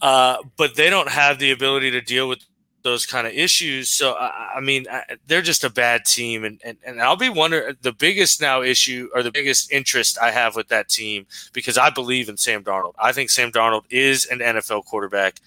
[0.00, 2.38] Uh, but they don't have the ability to deal with
[2.82, 3.90] those kind of issues.
[3.90, 6.44] So, I, I mean, I, they're just a bad team.
[6.44, 10.30] And, and, and I'll be wondering the biggest now issue or the biggest interest I
[10.30, 12.94] have with that team because I believe in Sam Darnold.
[12.98, 15.40] I think Sam Darnold is an NFL quarterback.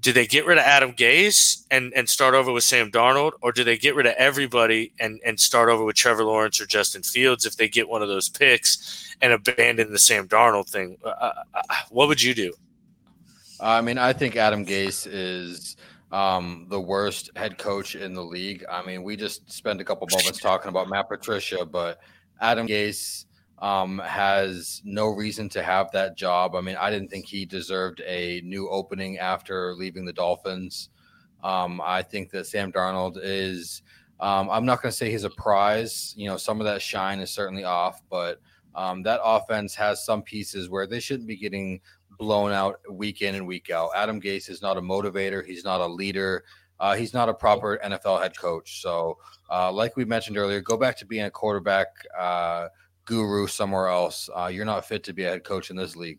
[0.00, 3.50] Do they get rid of Adam Gase and, and start over with Sam Darnold, or
[3.50, 7.02] do they get rid of everybody and, and start over with Trevor Lawrence or Justin
[7.02, 10.98] Fields if they get one of those picks and abandon the Sam Darnold thing?
[11.02, 12.52] Uh, uh, uh what would you do?
[13.60, 15.76] I mean, I think Adam Gase is
[16.12, 18.64] um, the worst head coach in the league.
[18.70, 21.98] I mean, we just spent a couple moments talking about Matt Patricia, but
[22.40, 23.26] Adam Gase
[23.58, 26.54] um, has no reason to have that job.
[26.54, 30.90] I mean, I didn't think he deserved a new opening after leaving the Dolphins.
[31.42, 33.82] Um, I think that Sam Darnold is.
[34.18, 36.14] Um, I'm not going to say he's a prize.
[36.16, 38.40] You know, some of that shine is certainly off, but
[38.74, 41.80] um, that offense has some pieces where they shouldn't be getting
[42.18, 43.90] blown out week in and week out.
[43.94, 45.44] Adam Gase is not a motivator.
[45.44, 46.44] He's not a leader.
[46.78, 48.82] Uh, he's not a proper NFL head coach.
[48.82, 49.18] So,
[49.50, 51.86] uh, like we mentioned earlier, go back to being a quarterback
[52.18, 52.68] uh,
[53.04, 54.28] guru somewhere else.
[54.34, 56.18] Uh, you're not fit to be a head coach in this league.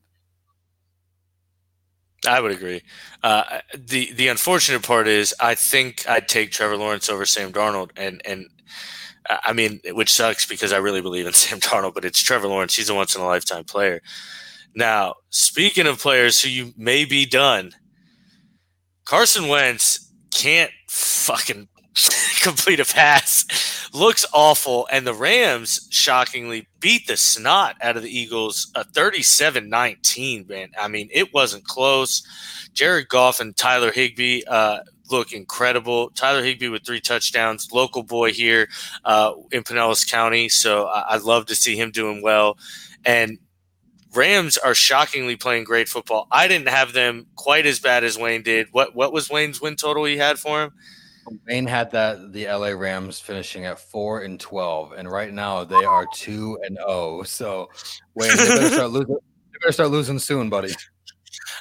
[2.27, 2.81] I would agree.
[3.23, 7.91] Uh, the the unfortunate part is, I think I'd take Trevor Lawrence over Sam Darnold,
[7.95, 8.47] and and
[9.29, 12.75] I mean, which sucks because I really believe in Sam Darnold, but it's Trevor Lawrence.
[12.75, 14.01] He's a once in a lifetime player.
[14.78, 17.71] Now, speaking of players who you may be done,
[19.05, 21.67] Carson Wentz can't fucking
[22.41, 23.89] complete a pass.
[23.91, 24.88] Looks awful.
[24.91, 30.69] And the Rams shockingly beat the snot out of the Eagles a 37 19, man.
[30.80, 32.21] I mean, it wasn't close.
[32.73, 36.11] Jared Goff and Tyler Higbee uh, look incredible.
[36.11, 38.69] Tyler Higbee with three touchdowns, local boy here
[39.05, 40.49] uh, in Pinellas County.
[40.49, 42.59] So I- I'd love to see him doing well.
[43.03, 43.39] And
[44.14, 46.28] Rams are shockingly playing great football.
[46.32, 48.68] I didn't have them quite as bad as Wayne did.
[48.72, 50.72] What what was Wayne's win total he had for him?
[51.47, 55.84] Wayne had that the LA Rams finishing at four and twelve, and right now they
[55.84, 56.88] are two and zero.
[56.88, 57.24] Oh.
[57.24, 57.70] So
[58.16, 58.70] Wayne, they.
[59.58, 60.72] They better start losing soon, buddy.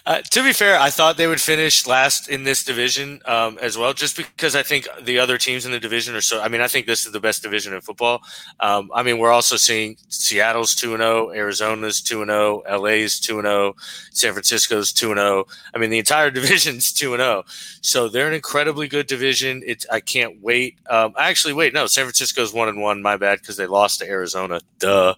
[0.06, 3.76] Uh, to be fair, I thought they would finish last in this division um, as
[3.76, 6.40] well, just because I think the other teams in the division are so.
[6.40, 8.22] I mean, I think this is the best division in football.
[8.60, 13.18] Um, I mean, we're also seeing Seattle's two and zero, Arizona's two and zero, LA's
[13.18, 13.74] two and zero,
[14.12, 15.46] San Francisco's two and zero.
[15.74, 17.42] I mean, the entire division's two and zero.
[17.80, 19.64] So they're an incredibly good division.
[19.66, 20.78] It's I can't wait.
[20.88, 23.02] Um, actually, wait, no, San Francisco's one and one.
[23.02, 24.60] My bad, because they lost to Arizona.
[24.78, 25.16] Duh.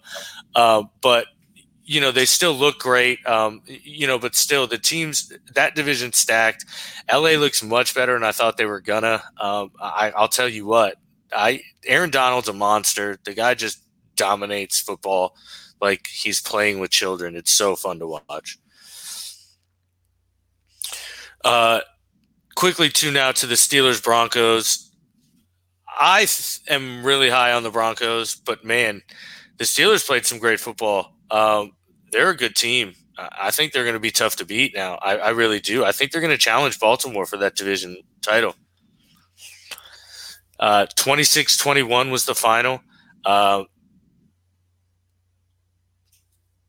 [0.55, 1.27] Um, but
[1.89, 6.13] you know they still look great um, you know but still the teams that division
[6.13, 6.63] stacked.
[7.11, 9.23] La looks much better than i thought they were gonna.
[9.41, 10.97] Um, I, i'll tell you what
[11.33, 13.17] i aaron donald's a monster.
[13.23, 13.83] The guy just
[14.15, 15.35] dominates football
[15.81, 17.35] like he's playing with children.
[17.35, 18.59] It's so fun to watch.
[21.43, 21.79] Uh,
[22.55, 24.91] quickly tune out to the steelers broncos.
[25.99, 29.01] I th- am really high on the broncos but man
[29.57, 31.15] the steelers played some great football.
[31.31, 31.73] Um,
[32.11, 32.93] they're a good team.
[33.17, 34.95] I think they're going to be tough to beat now.
[35.01, 35.83] I, I really do.
[35.83, 38.55] I think they're going to challenge Baltimore for that division title.
[40.59, 42.81] Uh, 26-21 was the final.
[43.25, 43.63] Uh,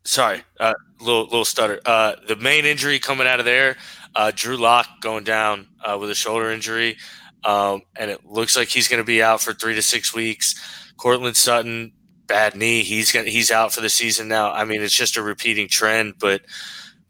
[0.03, 1.79] sorry, uh, little little stutter.
[1.85, 3.77] Uh, the main injury coming out of there,
[4.15, 6.97] uh, Drew Lock going down uh, with a shoulder injury,
[7.43, 10.55] um, and it looks like he's going to be out for three to six weeks.
[10.97, 11.93] Courtland Sutton
[12.31, 12.83] bad knee.
[12.83, 14.51] He's gonna, he's out for the season now.
[14.51, 16.15] I mean, it's just a repeating trend.
[16.17, 16.41] But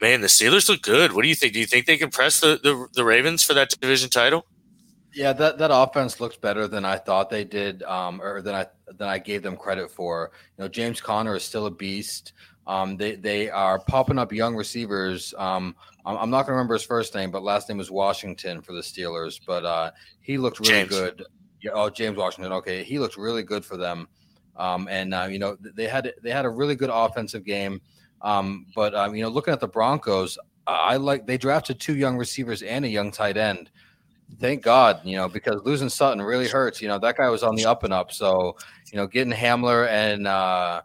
[0.01, 1.13] man, the Steelers look good.
[1.13, 1.53] What do you think?
[1.53, 4.45] Do you think they can press the, the, the Ravens for that division title?
[5.13, 8.65] Yeah, that, that offense looks better than I thought they did, um, or than I
[8.87, 10.31] than I gave them credit for.
[10.57, 12.33] You know, James Conner is still a beast.
[12.65, 15.33] Um, they they are popping up young receivers.
[15.37, 18.61] Um, I'm, I'm not going to remember his first name, but last name was Washington
[18.61, 19.39] for the Steelers.
[19.45, 19.91] But uh,
[20.21, 20.89] he looked really James.
[20.89, 21.25] good.
[21.61, 22.53] Yeah, oh, James Washington.
[22.53, 24.07] Okay, he looked really good for them.
[24.61, 27.81] Um, and uh, you know they had they had a really good offensive game.
[28.21, 30.37] Um, but um, you know, looking at the Broncos,
[30.67, 33.71] I like they drafted two young receivers and a young tight end.
[34.39, 36.81] Thank God, you know, because losing Sutton really hurts.
[36.81, 38.11] You know, that guy was on the up and up.
[38.11, 38.55] So,
[38.93, 40.83] you know, getting Hamler and uh,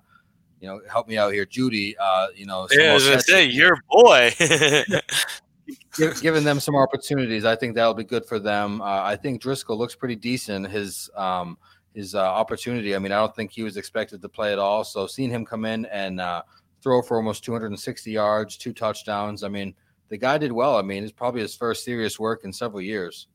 [0.61, 1.95] you know, help me out here, Jeudy.
[2.01, 4.35] Uh, you know, yeah, I was gonna say your boy.
[6.21, 8.81] giving them some opportunities, I think that'll be good for them.
[8.81, 10.69] Uh, I think Driskel looks pretty decent.
[10.69, 11.59] His um,
[11.97, 12.95] his uh, opportunity.
[12.95, 14.85] I mean, I don't think he was expected to play at all.
[14.85, 16.43] So seeing him come in and uh,
[16.83, 19.43] throw for almost 260 yards, two touchdowns.
[19.43, 19.75] I mean,
[20.09, 20.77] the guy did well.
[20.77, 23.29] I mean, it's probably his first serious work in several years.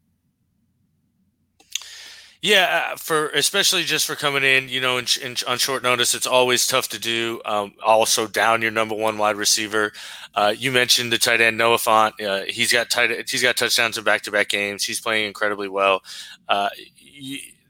[2.43, 6.15] Yeah, uh, for especially just for coming in, you know, in, in, on short notice,
[6.15, 7.39] it's always tough to do.
[7.45, 9.91] Um, also, down your number one wide receiver.
[10.33, 12.13] Uh, you mentioned the tight end Noah Fant.
[12.19, 14.83] Uh, he's got tight, he's got touchdowns in back to back games.
[14.83, 16.01] He's playing incredibly well.
[16.49, 16.69] Uh,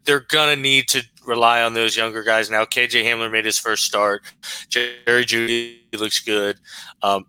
[0.06, 2.66] they're gonna need to rely on those younger guys now.
[2.66, 4.24] KJ Hamler made his first start.
[4.70, 6.58] Jerry Jeudy looks good.
[7.02, 7.26] Um,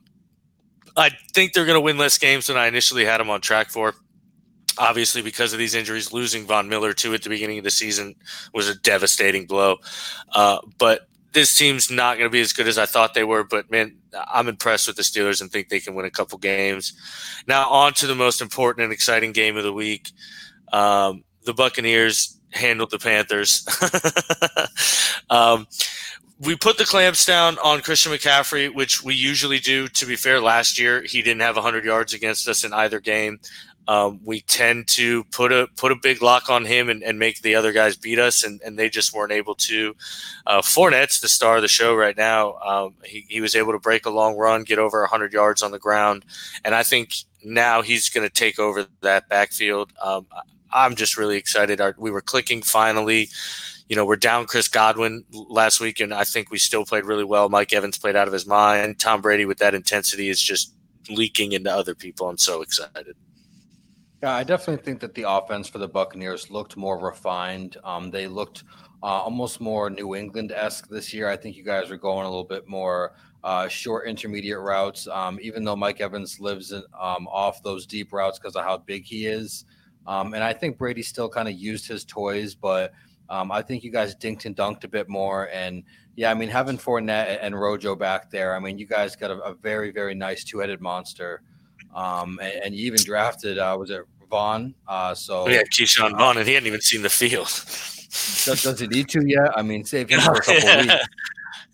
[0.96, 3.94] I think they're gonna win less games than I initially had them on track for.
[4.78, 8.14] Obviously, because of these injuries, losing Von Miller too at the beginning of the season
[8.54, 9.76] was a devastating blow.
[10.34, 13.44] Uh, but this team's not going to be as good as I thought they were.
[13.44, 13.96] But man,
[14.32, 16.92] I'm impressed with the Steelers and think they can win a couple games.
[17.46, 20.10] Now, on to the most important and exciting game of the week.
[20.72, 23.66] Um, the Buccaneers handled the Panthers.
[25.30, 25.66] um,
[26.40, 29.86] we put the clamps down on Christian McCaffrey, which we usually do.
[29.88, 33.38] To be fair, last year he didn't have 100 yards against us in either game.
[33.88, 37.42] Um, we tend to put a put a big lock on him and, and make
[37.42, 39.94] the other guys beat us, and, and they just weren't able to.
[40.46, 42.54] Uh, Fournette's the star of the show right now.
[42.64, 45.72] Um, he, he was able to break a long run, get over 100 yards on
[45.72, 46.24] the ground,
[46.64, 49.92] and I think now he's going to take over that backfield.
[50.00, 50.26] Um,
[50.72, 51.80] I'm just really excited.
[51.80, 53.28] Our, we were clicking finally.
[53.88, 57.24] You know, we're down Chris Godwin last week, and I think we still played really
[57.24, 57.48] well.
[57.48, 58.98] Mike Evans played out of his mind.
[58.98, 60.74] Tom Brady with that intensity is just
[61.10, 62.28] leaking into other people.
[62.28, 63.16] I'm so excited.
[64.22, 67.76] Yeah, I definitely think that the offense for the Buccaneers looked more refined.
[67.82, 68.62] Um, they looked
[69.02, 71.28] uh, almost more New England esque this year.
[71.28, 75.08] I think you guys are going a little bit more uh, short intermediate routes.
[75.08, 78.78] Um, even though Mike Evans lives in, um, off those deep routes because of how
[78.78, 79.64] big he is,
[80.06, 82.92] um, and I think Brady still kind of used his toys, but
[83.28, 85.48] um, I think you guys dinked and dunked a bit more.
[85.52, 85.84] And
[86.16, 89.38] yeah, I mean, having Fournette and Rojo back there, I mean, you guys got a,
[89.38, 91.42] a very, very nice two headed monster.
[91.94, 94.74] Um, and, and, you even drafted, uh, was it Vaughn?
[94.88, 97.48] Uh, so yeah, Ke'Shawn Vaughn, and he hadn't even seen the field.
[97.48, 99.56] does, does he need to yet?
[99.56, 100.94] I mean, save him for a couple weeks.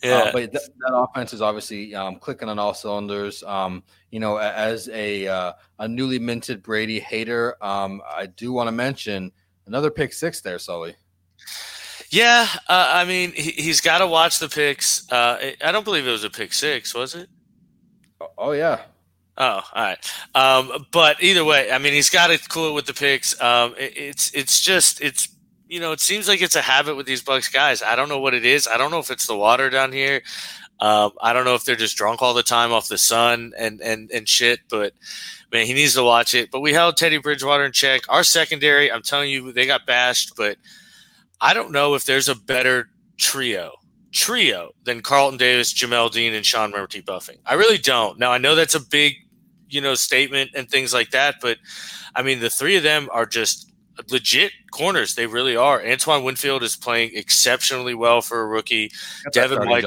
[0.02, 3.42] Yeah, uh, but th- that offense is obviously um, clicking on all cylinders.
[3.42, 8.68] Um, you know, as a uh, a newly minted Brady hater, um, I do want
[8.68, 9.32] to mention
[9.66, 10.94] another pick six there, Sully.
[12.10, 15.10] Yeah, uh, I mean, he, has got to watch the picks.
[15.12, 17.28] Uh, I don't believe it was a pick six, was it?
[18.20, 18.80] Oh, oh yeah.
[19.36, 20.12] Oh, all right.
[20.34, 23.40] Um, but either way, I mean, he's got to cool it with the picks.
[23.40, 25.28] Um, it, it's it's just it's
[25.68, 27.82] you know it seems like it's a habit with these Bucks guys.
[27.82, 28.66] I don't know what it is.
[28.66, 30.22] I don't know if it's the water down here.
[30.80, 33.80] Um, I don't know if they're just drunk all the time off the sun and
[33.80, 34.60] and and shit.
[34.68, 34.94] But
[35.52, 36.50] man, he needs to watch it.
[36.50, 38.02] But we held Teddy Bridgewater in check.
[38.08, 40.34] Our secondary, I'm telling you, they got bashed.
[40.36, 40.56] But
[41.40, 43.72] I don't know if there's a better trio
[44.10, 47.38] trio than Carlton Davis, Jamel Dean, and Sean Murphy Bunting.
[47.44, 48.18] I really don't.
[48.18, 49.16] Now I know that's a big
[49.70, 51.36] you know, statement and things like that.
[51.40, 51.58] But
[52.14, 53.67] I mean, the three of them are just
[54.10, 55.14] legit corners.
[55.14, 55.84] They really are.
[55.84, 58.90] Antoine Winfield is playing exceptionally well for a rookie.
[59.32, 59.84] Devin White.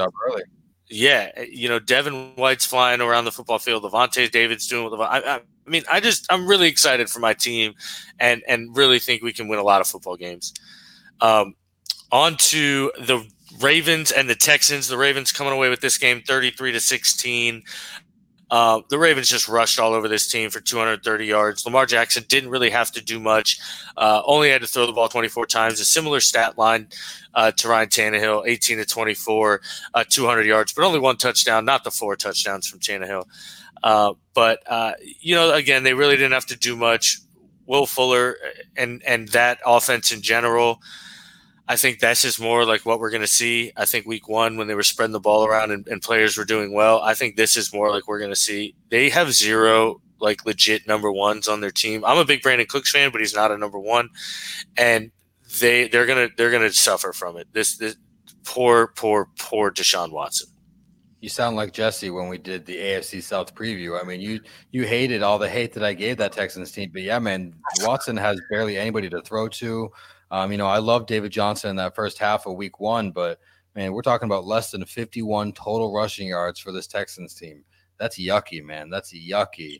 [0.88, 3.82] Yeah, you know, Devin White's flying around the football field.
[3.82, 7.32] Lavonte David's doing what I, I, I mean, I just I'm really excited for my
[7.32, 7.74] team,
[8.20, 10.52] and and really think we can win a lot of football games.
[11.20, 11.54] Um,
[12.10, 13.26] on to the
[13.60, 14.88] Ravens and the Texans.
[14.88, 17.62] The Ravens coming away with this game 33 to 16.
[18.52, 21.64] Uh, the Ravens just rushed all over this team for 230 yards.
[21.64, 23.58] Lamar Jackson didn't really have to do much,
[23.96, 25.80] uh, only had to throw the ball 24 times.
[25.80, 26.88] A similar stat line
[27.32, 29.62] uh, to Ryan Tannehill 18 to 24,
[29.94, 33.24] uh, 200 yards, but only one touchdown, not the four touchdowns from Tannehill.
[33.82, 34.60] Uh, but,
[35.18, 37.20] you know, again, they really didn't have to do much.
[37.64, 38.36] Will Fuller
[38.76, 40.82] and, and that offense in general.
[41.72, 43.72] I think that's just more like what we're going to see.
[43.78, 46.44] I think week one, when they were spreading the ball around and, and players were
[46.44, 48.74] doing well, I think this is more like we're going to see.
[48.90, 52.04] They have zero like legit number ones on their team.
[52.04, 54.10] I'm a big Brandin Cooks fan, but he's not a number one,
[54.76, 55.10] and
[55.60, 57.48] they they're gonna they're gonna suffer from it.
[57.54, 57.96] This this
[58.44, 60.48] poor poor poor Deshaun Watson.
[61.20, 63.98] You sound like Jesse when we did the AFC South preview.
[63.98, 64.40] I mean, you
[64.72, 68.18] you hated all the hate that I gave that Texans team, but yeah, man, Watson
[68.18, 69.90] has barely anybody to throw to.
[70.32, 73.38] Um, you know, I love David Johnson in that first half of week one, but
[73.76, 77.64] man, we're talking about less than 51 total rushing yards for this Texans team.
[77.98, 78.88] That's yucky, man.
[78.88, 79.78] That's yucky.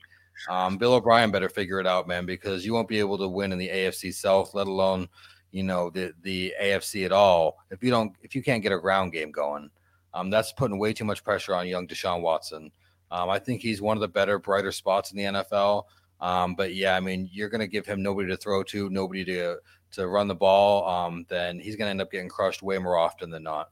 [0.51, 3.53] Um, Bill O'Brien better figure it out, man, because you won't be able to win
[3.53, 5.09] in the AFC South, let alone,
[5.53, 8.79] you know, the the AFC at all if you don't if you can't get a
[8.79, 9.71] ground game going.
[10.15, 12.71] Um, that's putting way too much pressure on young Deshaun Watson.
[13.11, 15.85] Um, I think he's one of the better, brighter spots in the NFL.
[16.21, 19.25] Um, but yeah, I mean, you're going to give him nobody to throw to, nobody
[19.25, 19.57] to
[19.93, 22.97] to run the ball, um, then he's going to end up getting crushed way more
[22.97, 23.71] often than not.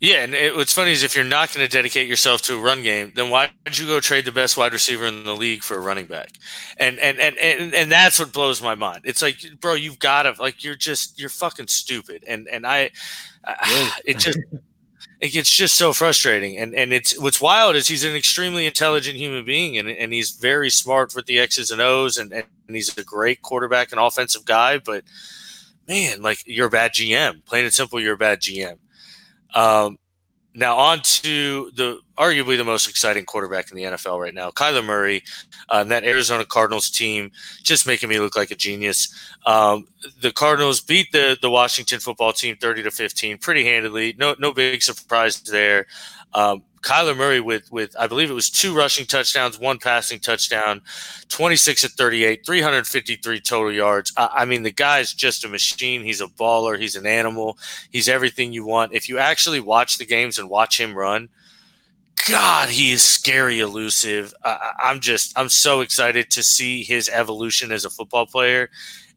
[0.00, 2.60] Yeah, and it, what's funny is if you're not going to dedicate yourself to a
[2.60, 5.62] run game, then why did you go trade the best wide receiver in the league
[5.62, 6.32] for a running back?
[6.76, 9.02] And and and and, and that's what blows my mind.
[9.04, 12.24] It's like, bro, you've got to like you're just you're fucking stupid.
[12.26, 12.90] And and I,
[13.44, 14.38] I it just
[15.20, 16.58] it gets just so frustrating.
[16.58, 20.30] And and it's what's wild is he's an extremely intelligent human being, and and he's
[20.30, 24.44] very smart with the X's and O's, and and he's a great quarterback and offensive
[24.44, 24.78] guy.
[24.78, 25.04] But
[25.88, 27.44] man, like you're a bad GM.
[27.44, 28.78] Plain and simple, you're a bad GM.
[29.54, 29.98] Um,
[30.54, 34.84] now on to the arguably the most exciting quarterback in the NFL right now, Kyler
[34.84, 35.22] Murray,
[35.68, 37.32] uh, that Arizona Cardinals team,
[37.62, 39.12] just making me look like a genius.
[39.46, 39.88] Um,
[40.20, 44.14] the Cardinals beat the the Washington football team thirty to fifteen pretty handily.
[44.18, 45.86] No no big surprise there.
[46.34, 50.82] Um, Kyler Murray with with I believe it was two rushing touchdowns, one passing touchdown,
[51.30, 54.12] 26 at 38, 353 total yards.
[54.18, 56.04] I, I, mean, the guy's just a machine.
[56.04, 56.78] He's a baller.
[56.78, 57.58] He's an animal.
[57.90, 58.92] He's everything you want.
[58.92, 61.30] If you actually watch the games and watch him run,
[62.28, 64.34] God, he is scary, elusive.
[64.44, 68.70] I, I'm just I'm so excited to see his evolution as a football player,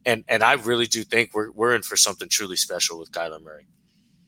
[0.06, 3.42] and and I really do think we're we're in for something truly special with Kyler
[3.44, 3.68] Murray.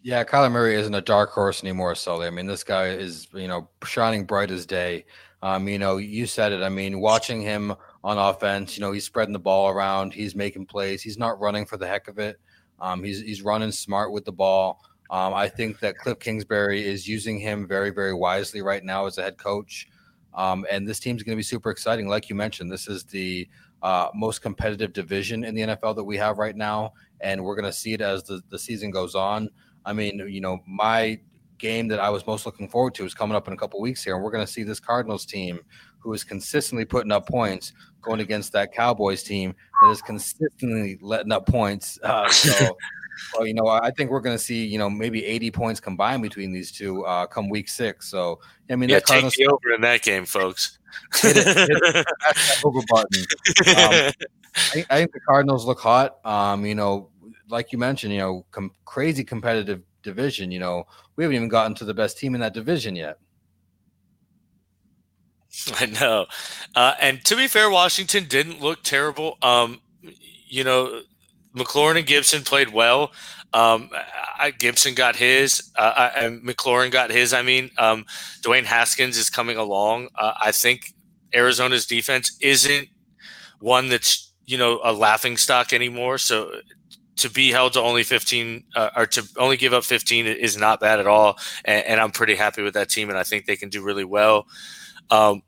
[0.01, 2.25] Yeah, Kyler Murray isn't a dark horse anymore, Sully.
[2.25, 5.05] I mean, this guy is, you know, shining bright as day.
[5.41, 6.61] Um, you know, you said it.
[6.61, 10.67] I mean, watching him on offense, you know, he's spreading the ball around, he's making
[10.67, 12.39] plays, he's not running for the heck of it.
[12.79, 14.81] Um, he's he's running smart with the ball.
[15.09, 19.17] Um, I think that Cliff Kingsbury is using him very, very wisely right now as
[19.17, 19.87] a head coach.
[20.33, 22.07] Um, and this team's going to be super exciting.
[22.07, 23.47] Like you mentioned, this is the
[23.81, 26.93] uh, most competitive division in the NFL that we have right now.
[27.21, 29.49] And we're going to see it as the, the season goes on.
[29.85, 31.19] I mean, you know, my
[31.57, 34.03] game that I was most looking forward to is coming up in a couple weeks
[34.03, 35.59] here, and we're going to see this Cardinals team
[35.99, 41.31] who is consistently putting up points going against that Cowboys team that is consistently letting
[41.31, 41.99] up points.
[42.01, 42.77] Uh, so,
[43.33, 46.23] well, you know, I think we're going to see, you know, maybe 80 points combined
[46.23, 48.09] between these two uh, come week six.
[48.09, 50.79] So, I mean, yeah, take the over in that game, folks.
[51.15, 53.25] hit it, hit it, that over button.
[53.67, 54.13] Um,
[54.55, 56.25] I, I, think the Cardinals look hot.
[56.25, 57.09] Um, you know,
[57.49, 60.51] like you mentioned, you know, com- crazy competitive division.
[60.51, 60.85] You know,
[61.15, 63.17] we haven't even gotten to the best team in that division yet.
[65.79, 66.25] I know.
[66.75, 69.37] Uh, and to be fair, Washington didn't look terrible.
[69.41, 69.81] Um,
[70.47, 71.01] you know,
[71.55, 73.11] McLaurin and Gibson played well.
[73.51, 73.89] Um,
[74.37, 77.33] I, Gibson got his, uh, I, and McLaurin got his.
[77.33, 78.05] I mean, um,
[78.41, 80.09] Dwayne Haskins is coming along.
[80.15, 80.93] Uh, I think
[81.33, 82.87] Arizona's defense isn't
[83.59, 86.17] one that's you know a laughing stock anymore.
[86.19, 86.51] So
[87.19, 90.79] to be held to only 15 uh, or to only give up 15 is not
[90.79, 91.37] bad at all.
[91.65, 94.05] And, and, I'm pretty happy with that team, and I think they can do really
[94.05, 94.47] well.
[95.09, 95.41] Um,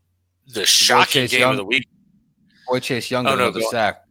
[0.48, 1.88] the shocking game Young, of the week.
[2.68, 4.02] Boy, Chase Young oh, no, the sack.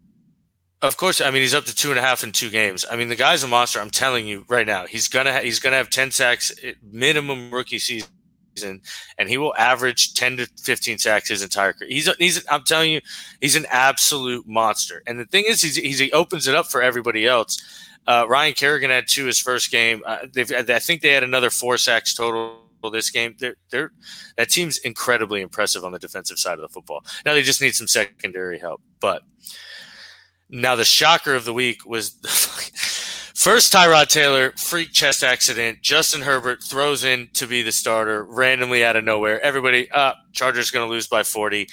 [0.82, 2.86] Of course, I mean he's up to two and a half in two games.
[2.90, 3.80] I mean the guy's a monster.
[3.80, 6.52] I'm telling you right now, he's gonna ha- he's gonna have ten sacks
[6.82, 8.10] minimum rookie season
[9.18, 11.90] and he will average 10 to 15 sacks his entire career.
[11.90, 13.02] He's, he's I'm telling you,
[13.40, 15.04] he's an absolute monster.
[15.08, 17.62] And the thing is, he's, he's he opens it up for everybody else.
[18.08, 20.02] Uh, Ryan Kerrigan had two his first game.
[20.06, 23.36] Uh, I think they had another four sacks total this game.
[23.38, 23.92] They're, they're
[24.38, 27.06] that team's incredibly impressive on the defensive side of the football.
[27.26, 28.82] Now they just need some secondary help.
[29.00, 29.22] But
[30.50, 32.16] now the shocker of the week was
[33.36, 35.82] First, Tyrod Taylor, freak chest accident.
[35.82, 39.42] Justin Herbert throws in to be the starter randomly out of nowhere.
[39.42, 41.68] Everybody, uh, Chargers going to lose by 40.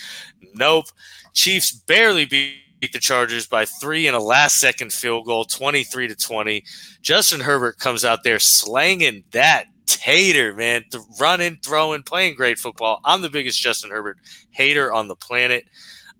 [0.54, 0.86] Nope.
[1.34, 6.14] Chiefs barely beat the Chargers by three in a last second field goal, 23 to
[6.14, 6.64] 20.
[7.02, 10.84] Justin Herbert comes out there slanging that tater, man,
[11.18, 13.00] running, throwing, playing great football.
[13.04, 14.18] I'm the biggest Justin Herbert
[14.50, 15.64] hater on the planet.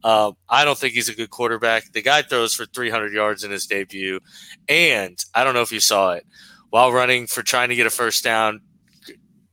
[0.05, 1.93] Um, I don't think he's a good quarterback.
[1.93, 4.21] The guy throws for 300 yards in his debut,
[4.69, 6.25] and I don't know if you saw it
[6.71, 8.61] while running for trying to get a first down,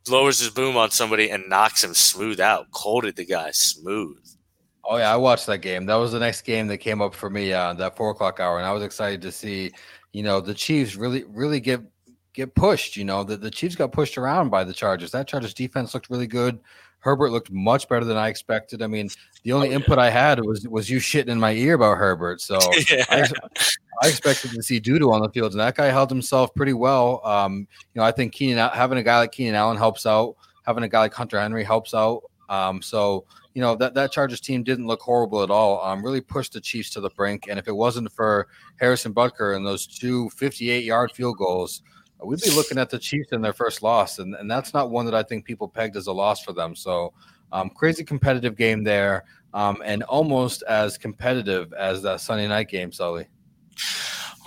[0.08, 2.72] lowers his boom on somebody and knocks him smooth out.
[2.72, 4.18] Colded the guy smooth.
[4.84, 5.86] Oh yeah, I watched that game.
[5.88, 8.58] That was the next game that came up for me uh, that four o'clock hour,
[8.58, 9.72] and I was excited to see,
[10.14, 11.82] you know, the Chiefs really, really get
[12.34, 12.96] get pushed.
[12.96, 15.12] You know, the, the Chiefs got pushed around by the Chargers.
[15.12, 16.60] That Chargers defense looked really good.
[17.06, 18.82] Herbert looked much better than I expected.
[18.82, 19.12] I mean,
[19.44, 19.76] the only oh, yeah.
[19.76, 22.42] input I had was was you shitting in my ear about Herbert.
[22.42, 22.58] So
[22.90, 23.06] yeah.
[23.10, 23.30] I,
[24.02, 27.22] I, expected to see Dudu on the field, and that guy held himself pretty well.
[27.24, 30.36] Um, you know, I think Keenan having a guy like Keenan Allen helps out.
[30.66, 32.24] Having a guy like Hunter Henry helps out.
[32.50, 35.86] Um, so you know that that Chargers team didn't look horrible at all.
[35.86, 38.48] Um, really pushed the Chiefs to the brink, and if it wasn't for
[38.78, 41.84] Harrison Butker and those two 58 yard field goals
[42.24, 45.06] we'd be looking at the Chiefs in their first loss, and, and that's not one
[45.06, 46.76] that I think people pegged as a loss for them.
[46.76, 47.14] So,
[47.52, 52.92] um, crazy competitive game there, um, and almost as competitive as that Sunday night game,
[52.92, 53.28] Sully.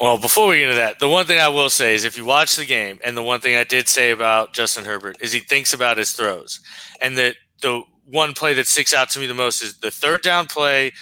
[0.01, 2.25] Well, before we get into that, the one thing I will say is if you
[2.25, 5.41] watch the game, and the one thing I did say about Justin Herbert is he
[5.41, 6.61] thinks about his throws,
[7.01, 10.23] and that the one play that sticks out to me the most is the third
[10.23, 10.93] down play.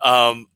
[0.00, 0.46] Um,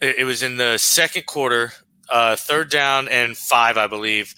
[0.00, 1.72] it, it was in the second quarter,
[2.08, 4.34] uh, third down and five, I believe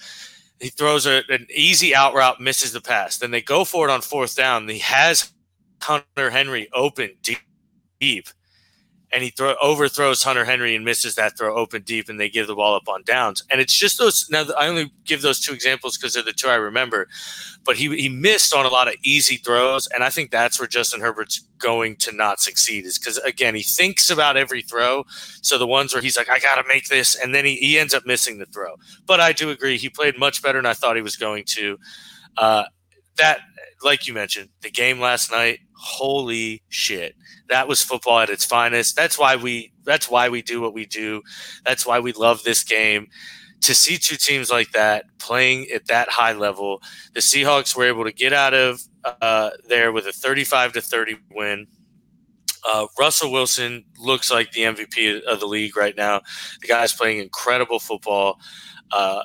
[0.62, 3.18] he throws a, an easy out route, misses the pass.
[3.18, 4.68] Then they go for it on fourth down.
[4.68, 5.32] He has
[5.82, 7.40] Hunter Henry open deep,
[8.00, 8.28] deep
[9.12, 12.46] and he throw, overthrows Hunter Henry and misses that throw open deep, and they give
[12.46, 13.42] the ball up on downs.
[13.50, 14.26] And it's just those.
[14.30, 17.08] Now I only give those two examples because they're the two I remember.
[17.64, 20.66] But he he missed on a lot of easy throws, and I think that's where
[20.66, 25.04] Justin Herbert's going to not succeed is because again he thinks about every throw.
[25.42, 27.78] So the ones where he's like, I got to make this, and then he, he
[27.78, 28.76] ends up missing the throw.
[29.06, 31.78] But I do agree he played much better than I thought he was going to.
[32.38, 32.64] Uh,
[33.18, 33.40] that,
[33.84, 35.60] like you mentioned, the game last night.
[35.74, 37.14] Holy shit!
[37.52, 38.96] that was football at its finest.
[38.96, 41.22] That's why we that's why we do what we do.
[41.64, 43.08] That's why we love this game.
[43.62, 46.82] To see two teams like that playing at that high level,
[47.14, 51.16] the Seahawks were able to get out of uh, there with a 35 to 30
[51.30, 51.66] win.
[52.64, 56.22] Uh, Russell Wilson looks like the MVP of the league right now.
[56.60, 58.38] The guy's playing incredible football.
[58.90, 59.22] Uh,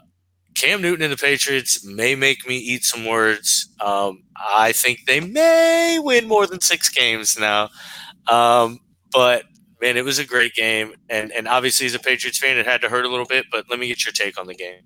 [0.57, 3.69] Cam Newton and the Patriots may make me eat some words.
[3.79, 7.69] Um, I think they may win more than six games now.
[8.27, 8.79] Um,
[9.11, 9.43] but
[9.81, 12.81] man, it was a great game, and and obviously as a Patriots fan, it had
[12.81, 13.45] to hurt a little bit.
[13.51, 14.81] But let me get your take on the game.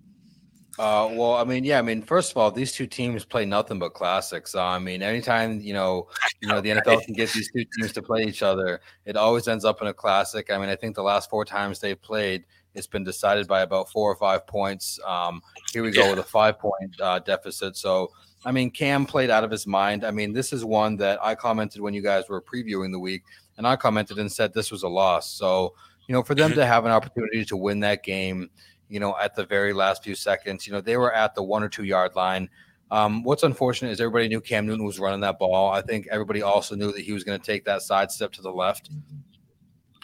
[0.80, 3.78] Uh, well, I mean, yeah, I mean, first of all, these two teams play nothing
[3.78, 4.56] but classics.
[4.56, 6.08] Uh, I mean, anytime you know,
[6.42, 9.48] you know, the NFL can get these two teams to play each other, it always
[9.48, 10.50] ends up in a classic.
[10.52, 13.90] I mean, I think the last four times they've played, it's been decided by about
[13.90, 15.00] four or five points.
[15.06, 15.42] Um,
[15.74, 16.10] here we go yeah.
[16.12, 17.78] with a five point uh, deficit.
[17.78, 18.12] So
[18.44, 20.04] I mean, Cam played out of his mind.
[20.04, 23.24] I mean, this is one that I commented when you guys were previewing the week,
[23.58, 25.32] and I commented and said this was a loss.
[25.32, 25.76] So,
[26.08, 28.50] you know, for them to have an opportunity to win that game,
[28.90, 31.62] you know, at the very last few seconds, you know, they were at the one
[31.62, 32.50] or two yard line.
[32.90, 35.72] Um, what's unfortunate is everybody knew Cam Newton was running that ball.
[35.72, 38.42] I think everybody also knew that he was going to take that side step to
[38.42, 38.90] the left.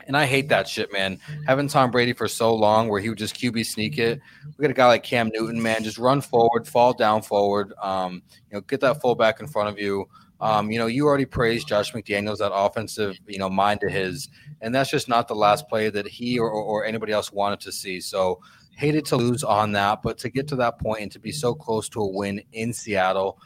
[0.07, 1.19] And I hate that shit, man.
[1.45, 4.19] Having Tom Brady for so long where he would just QB sneak it.
[4.57, 5.83] We got a guy like Cam Newton, man.
[5.83, 7.73] Just run forward, fall down forward.
[7.81, 10.07] Um, you know, get that fullback in front of you.
[10.39, 14.29] Um, you know, you already praised Josh McDaniels, that offensive, you know, mind to his,
[14.61, 17.71] and that's just not the last play that he or, or anybody else wanted to
[17.71, 17.99] see.
[17.99, 18.39] So
[18.75, 21.55] hated to lose on that, but to get to that point and to be so
[21.55, 23.39] close to a win in Seattle,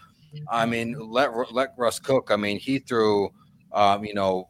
[0.50, 2.30] I mean, let let Russ cook.
[2.30, 3.30] I mean, he threw,
[3.72, 4.50] um, you know,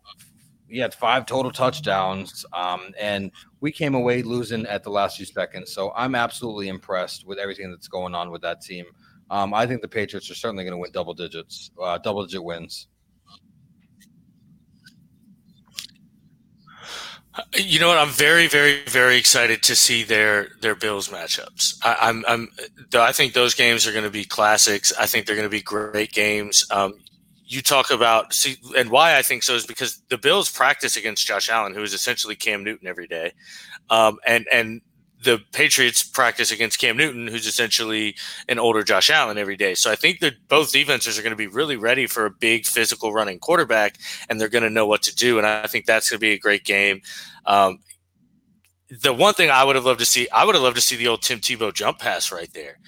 [0.71, 5.25] he had five total touchdowns, um, and we came away losing at the last few
[5.25, 5.73] seconds.
[5.73, 8.85] So I'm absolutely impressed with everything that's going on with that team.
[9.29, 12.43] Um, I think the Patriots are certainly going to win double digits, uh, double digit
[12.43, 12.87] wins.
[17.55, 17.97] You know what?
[17.97, 21.77] I'm very, very, very excited to see their their Bills matchups.
[21.83, 22.49] I, am I'm,
[22.93, 24.91] I'm, I think those games are going to be classics.
[24.99, 26.65] I think they're going to be great games.
[26.71, 26.95] Um,
[27.51, 31.27] you talk about see, and why I think so is because the Bills practice against
[31.27, 33.33] Josh Allen, who is essentially Cam Newton every day,
[33.89, 34.81] um, and and
[35.23, 38.15] the Patriots practice against Cam Newton, who's essentially
[38.47, 39.75] an older Josh Allen every day.
[39.75, 42.65] So I think that both defenses are going to be really ready for a big
[42.65, 43.97] physical running quarterback,
[44.29, 45.37] and they're going to know what to do.
[45.37, 47.01] And I think that's going to be a great game.
[47.45, 47.79] Um,
[49.01, 50.95] the one thing I would have loved to see, I would have loved to see
[50.95, 52.79] the old Tim Tebow jump pass right there.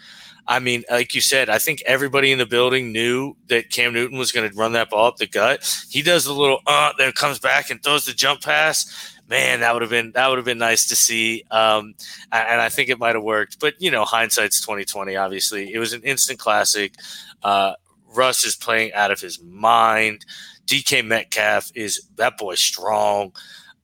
[0.48, 4.18] I mean, like you said, I think everybody in the building knew that Cam Newton
[4.18, 5.86] was going to run that ball up the gut.
[5.90, 9.74] He does the little uh, then comes back and throws the jump pass man, that
[9.74, 11.44] would have been that would have been nice to see.
[11.52, 11.96] Um,
[12.32, 15.16] and I think it might have worked, but you know, hindsight's twenty twenty.
[15.16, 16.94] Obviously, it was an instant classic.
[17.42, 17.74] Uh,
[18.14, 20.26] Russ is playing out of his mind.
[20.66, 23.34] DK Metcalf is that boy strong.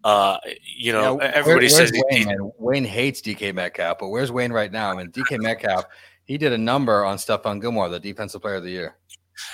[0.04, 4.32] Uh, you know, yeah, everybody where, says Wayne, he, Wayne hates DK Metcalf, but where's
[4.32, 4.92] Wayne right now?
[4.92, 5.84] I mean, DK Metcalf,
[6.30, 8.96] he did a number on Stephon Gilmore, the defensive player of the year.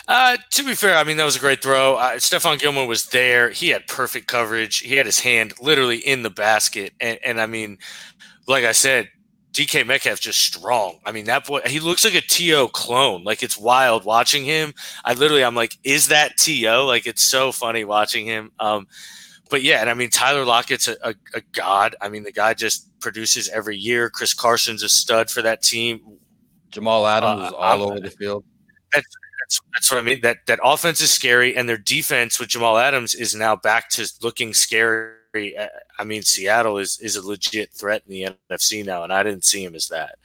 [0.10, 1.96] Uh, to be fair, I mean that was a great throw.
[1.96, 3.50] Uh, Stephon Gilmore was there.
[3.50, 4.80] He had perfect coverage.
[4.80, 7.78] He had his hand literally in the basket, and, and I mean,
[8.46, 9.08] like I said,
[9.54, 11.00] DK Metcalf just strong.
[11.06, 11.62] I mean that boy.
[11.66, 12.68] He looks like a T.O.
[12.68, 13.24] clone.
[13.24, 14.74] Like it's wild watching him.
[15.06, 16.86] I literally, I'm like, is that T.O.?
[16.86, 18.52] Like it's so funny watching him.
[18.60, 18.86] Um,
[19.50, 21.96] but yeah, and I mean Tyler Lockett's a, a, a god.
[22.02, 24.10] I mean the guy just produces every year.
[24.10, 26.02] Chris Carson's a stud for that team.
[26.76, 28.44] Jamal Adams uh, is all over the field.
[28.94, 29.08] That's
[29.40, 30.20] that's, that's what I mean.
[30.22, 34.06] That that offense is scary, and their defense with Jamal Adams is now back to
[34.22, 35.56] looking scary.
[35.98, 39.46] I mean, Seattle is is a legit threat in the NFC now, and I didn't
[39.46, 40.16] see him as that.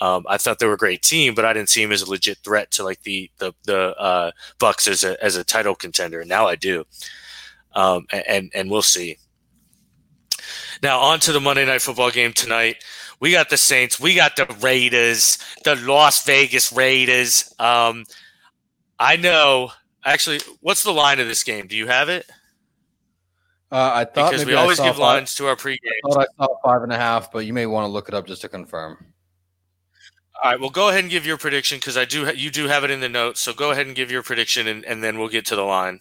[0.00, 2.10] Um, I thought they were a great team, but I didn't see him as a
[2.10, 6.20] legit threat to like the the the uh, Bucs as a as a title contender.
[6.20, 6.84] And now I do,
[7.74, 9.18] um, and and we'll see.
[10.82, 12.76] Now on to the Monday Night Football game tonight.
[13.20, 14.00] We got the Saints.
[14.00, 17.54] We got the Raiders, the Las Vegas Raiders.
[17.58, 18.06] Um,
[18.98, 19.72] I know.
[20.04, 21.66] Actually, what's the line of this game?
[21.66, 22.26] Do you have it?
[23.70, 25.78] Uh, I thought because we always give five, lines to our pregame.
[26.06, 28.14] I thought I saw five and a half, but you may want to look it
[28.14, 28.96] up just to confirm.
[30.42, 30.60] All right.
[30.60, 32.34] Well, go ahead and give your prediction because I do.
[32.34, 34.84] You do have it in the notes, so go ahead and give your prediction, and,
[34.86, 36.00] and then we'll get to the line.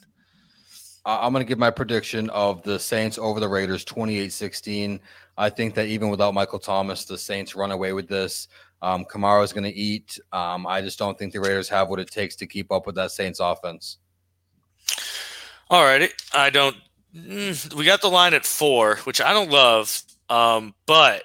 [1.06, 5.00] Uh, I'm going to give my prediction of the Saints over the Raiders, 28-16.
[5.40, 8.50] I think that even without Michael Thomas, the Saints run away with this.
[8.82, 10.20] Um, Kamara is going to eat.
[10.34, 12.96] Um, I just don't think the Raiders have what it takes to keep up with
[12.96, 13.98] that Saints offense.
[15.70, 16.10] All righty.
[16.34, 16.76] I don't.
[17.16, 21.24] Mm, we got the line at four, which I don't love, um, but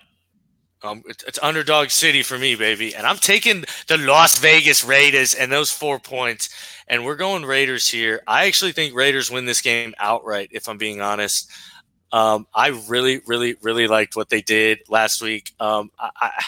[0.85, 2.95] um, it's, it's underdog city for me, baby.
[2.95, 6.51] And I'm taking the Las Vegas Raiders and those four points.
[6.87, 8.23] And we're going Raiders here.
[8.27, 11.51] I actually think Raiders win this game outright, if I'm being honest.
[12.15, 15.53] Um, I really, really, really liked what they did last week.
[15.59, 16.45] Um, I, I,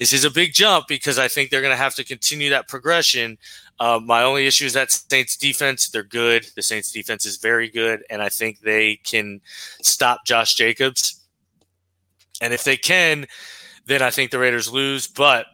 [0.00, 2.66] this is a big jump because I think they're going to have to continue that
[2.66, 3.38] progression.
[3.78, 5.88] Uh, my only issue is that Saints defense.
[5.88, 6.48] They're good.
[6.56, 9.40] The Saints defense is very good, and I think they can
[9.82, 11.20] stop Josh Jacobs.
[12.40, 13.26] And if they can,
[13.86, 15.06] then I think the Raiders lose.
[15.06, 15.46] But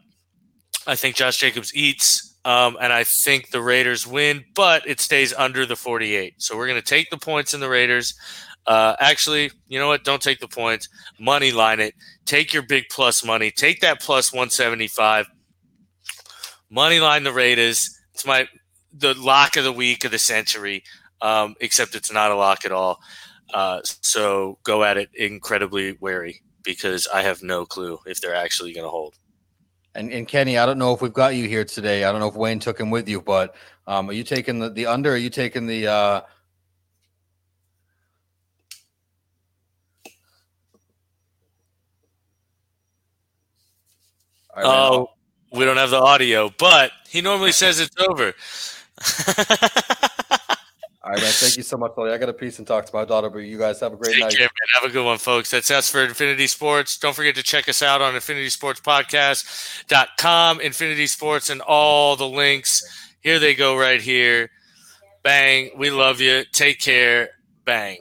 [0.87, 2.35] I think Josh Jacobs eats.
[2.47, 6.37] Um, and I think the Raiders win, but it stays under the 48.
[6.39, 8.15] So we're going to take the points in the Raiders.
[8.71, 10.05] Uh, actually, you know what?
[10.05, 10.89] Don't take the points.
[11.19, 11.93] Money line it.
[12.25, 13.51] Take your big plus money.
[13.51, 15.27] Take that plus 175.
[16.71, 17.99] Money line the Raiders.
[18.15, 18.47] It's my
[18.93, 20.85] the lock of the week of the century.
[21.21, 23.01] Um, except it's not a lock at all.
[23.53, 28.73] Uh, so go at it incredibly wary because I have no clue if they're actually
[28.73, 29.17] going to hold.
[29.97, 32.05] And, and Kenny, I don't know if we've got you here today.
[32.05, 33.57] I don't know if Wayne took him with you, but
[33.89, 35.13] um, are you taking the, the under?
[35.13, 36.21] are you taking the uh,
[44.57, 45.11] Oh,
[45.53, 48.35] we don't have the audio, but he normally says it's over.
[51.03, 51.33] All right, man.
[51.33, 52.13] Thank you so much, Ollie.
[52.13, 54.13] I got a piece and talk to my daughter, but you guys have a great
[54.13, 54.37] Take night.
[54.37, 54.51] Care, man.
[54.75, 55.51] Have a good one, folks.
[55.51, 56.99] That's us for Infinity Sports.
[56.99, 62.83] Don't forget to check us out on infinitysportspodcast.com, Infinity Sports, and all the links.
[63.21, 64.51] Here they go right here.
[65.23, 65.71] Bang.
[65.77, 66.45] We love you.
[66.53, 67.31] Take care.
[67.65, 67.97] Bang.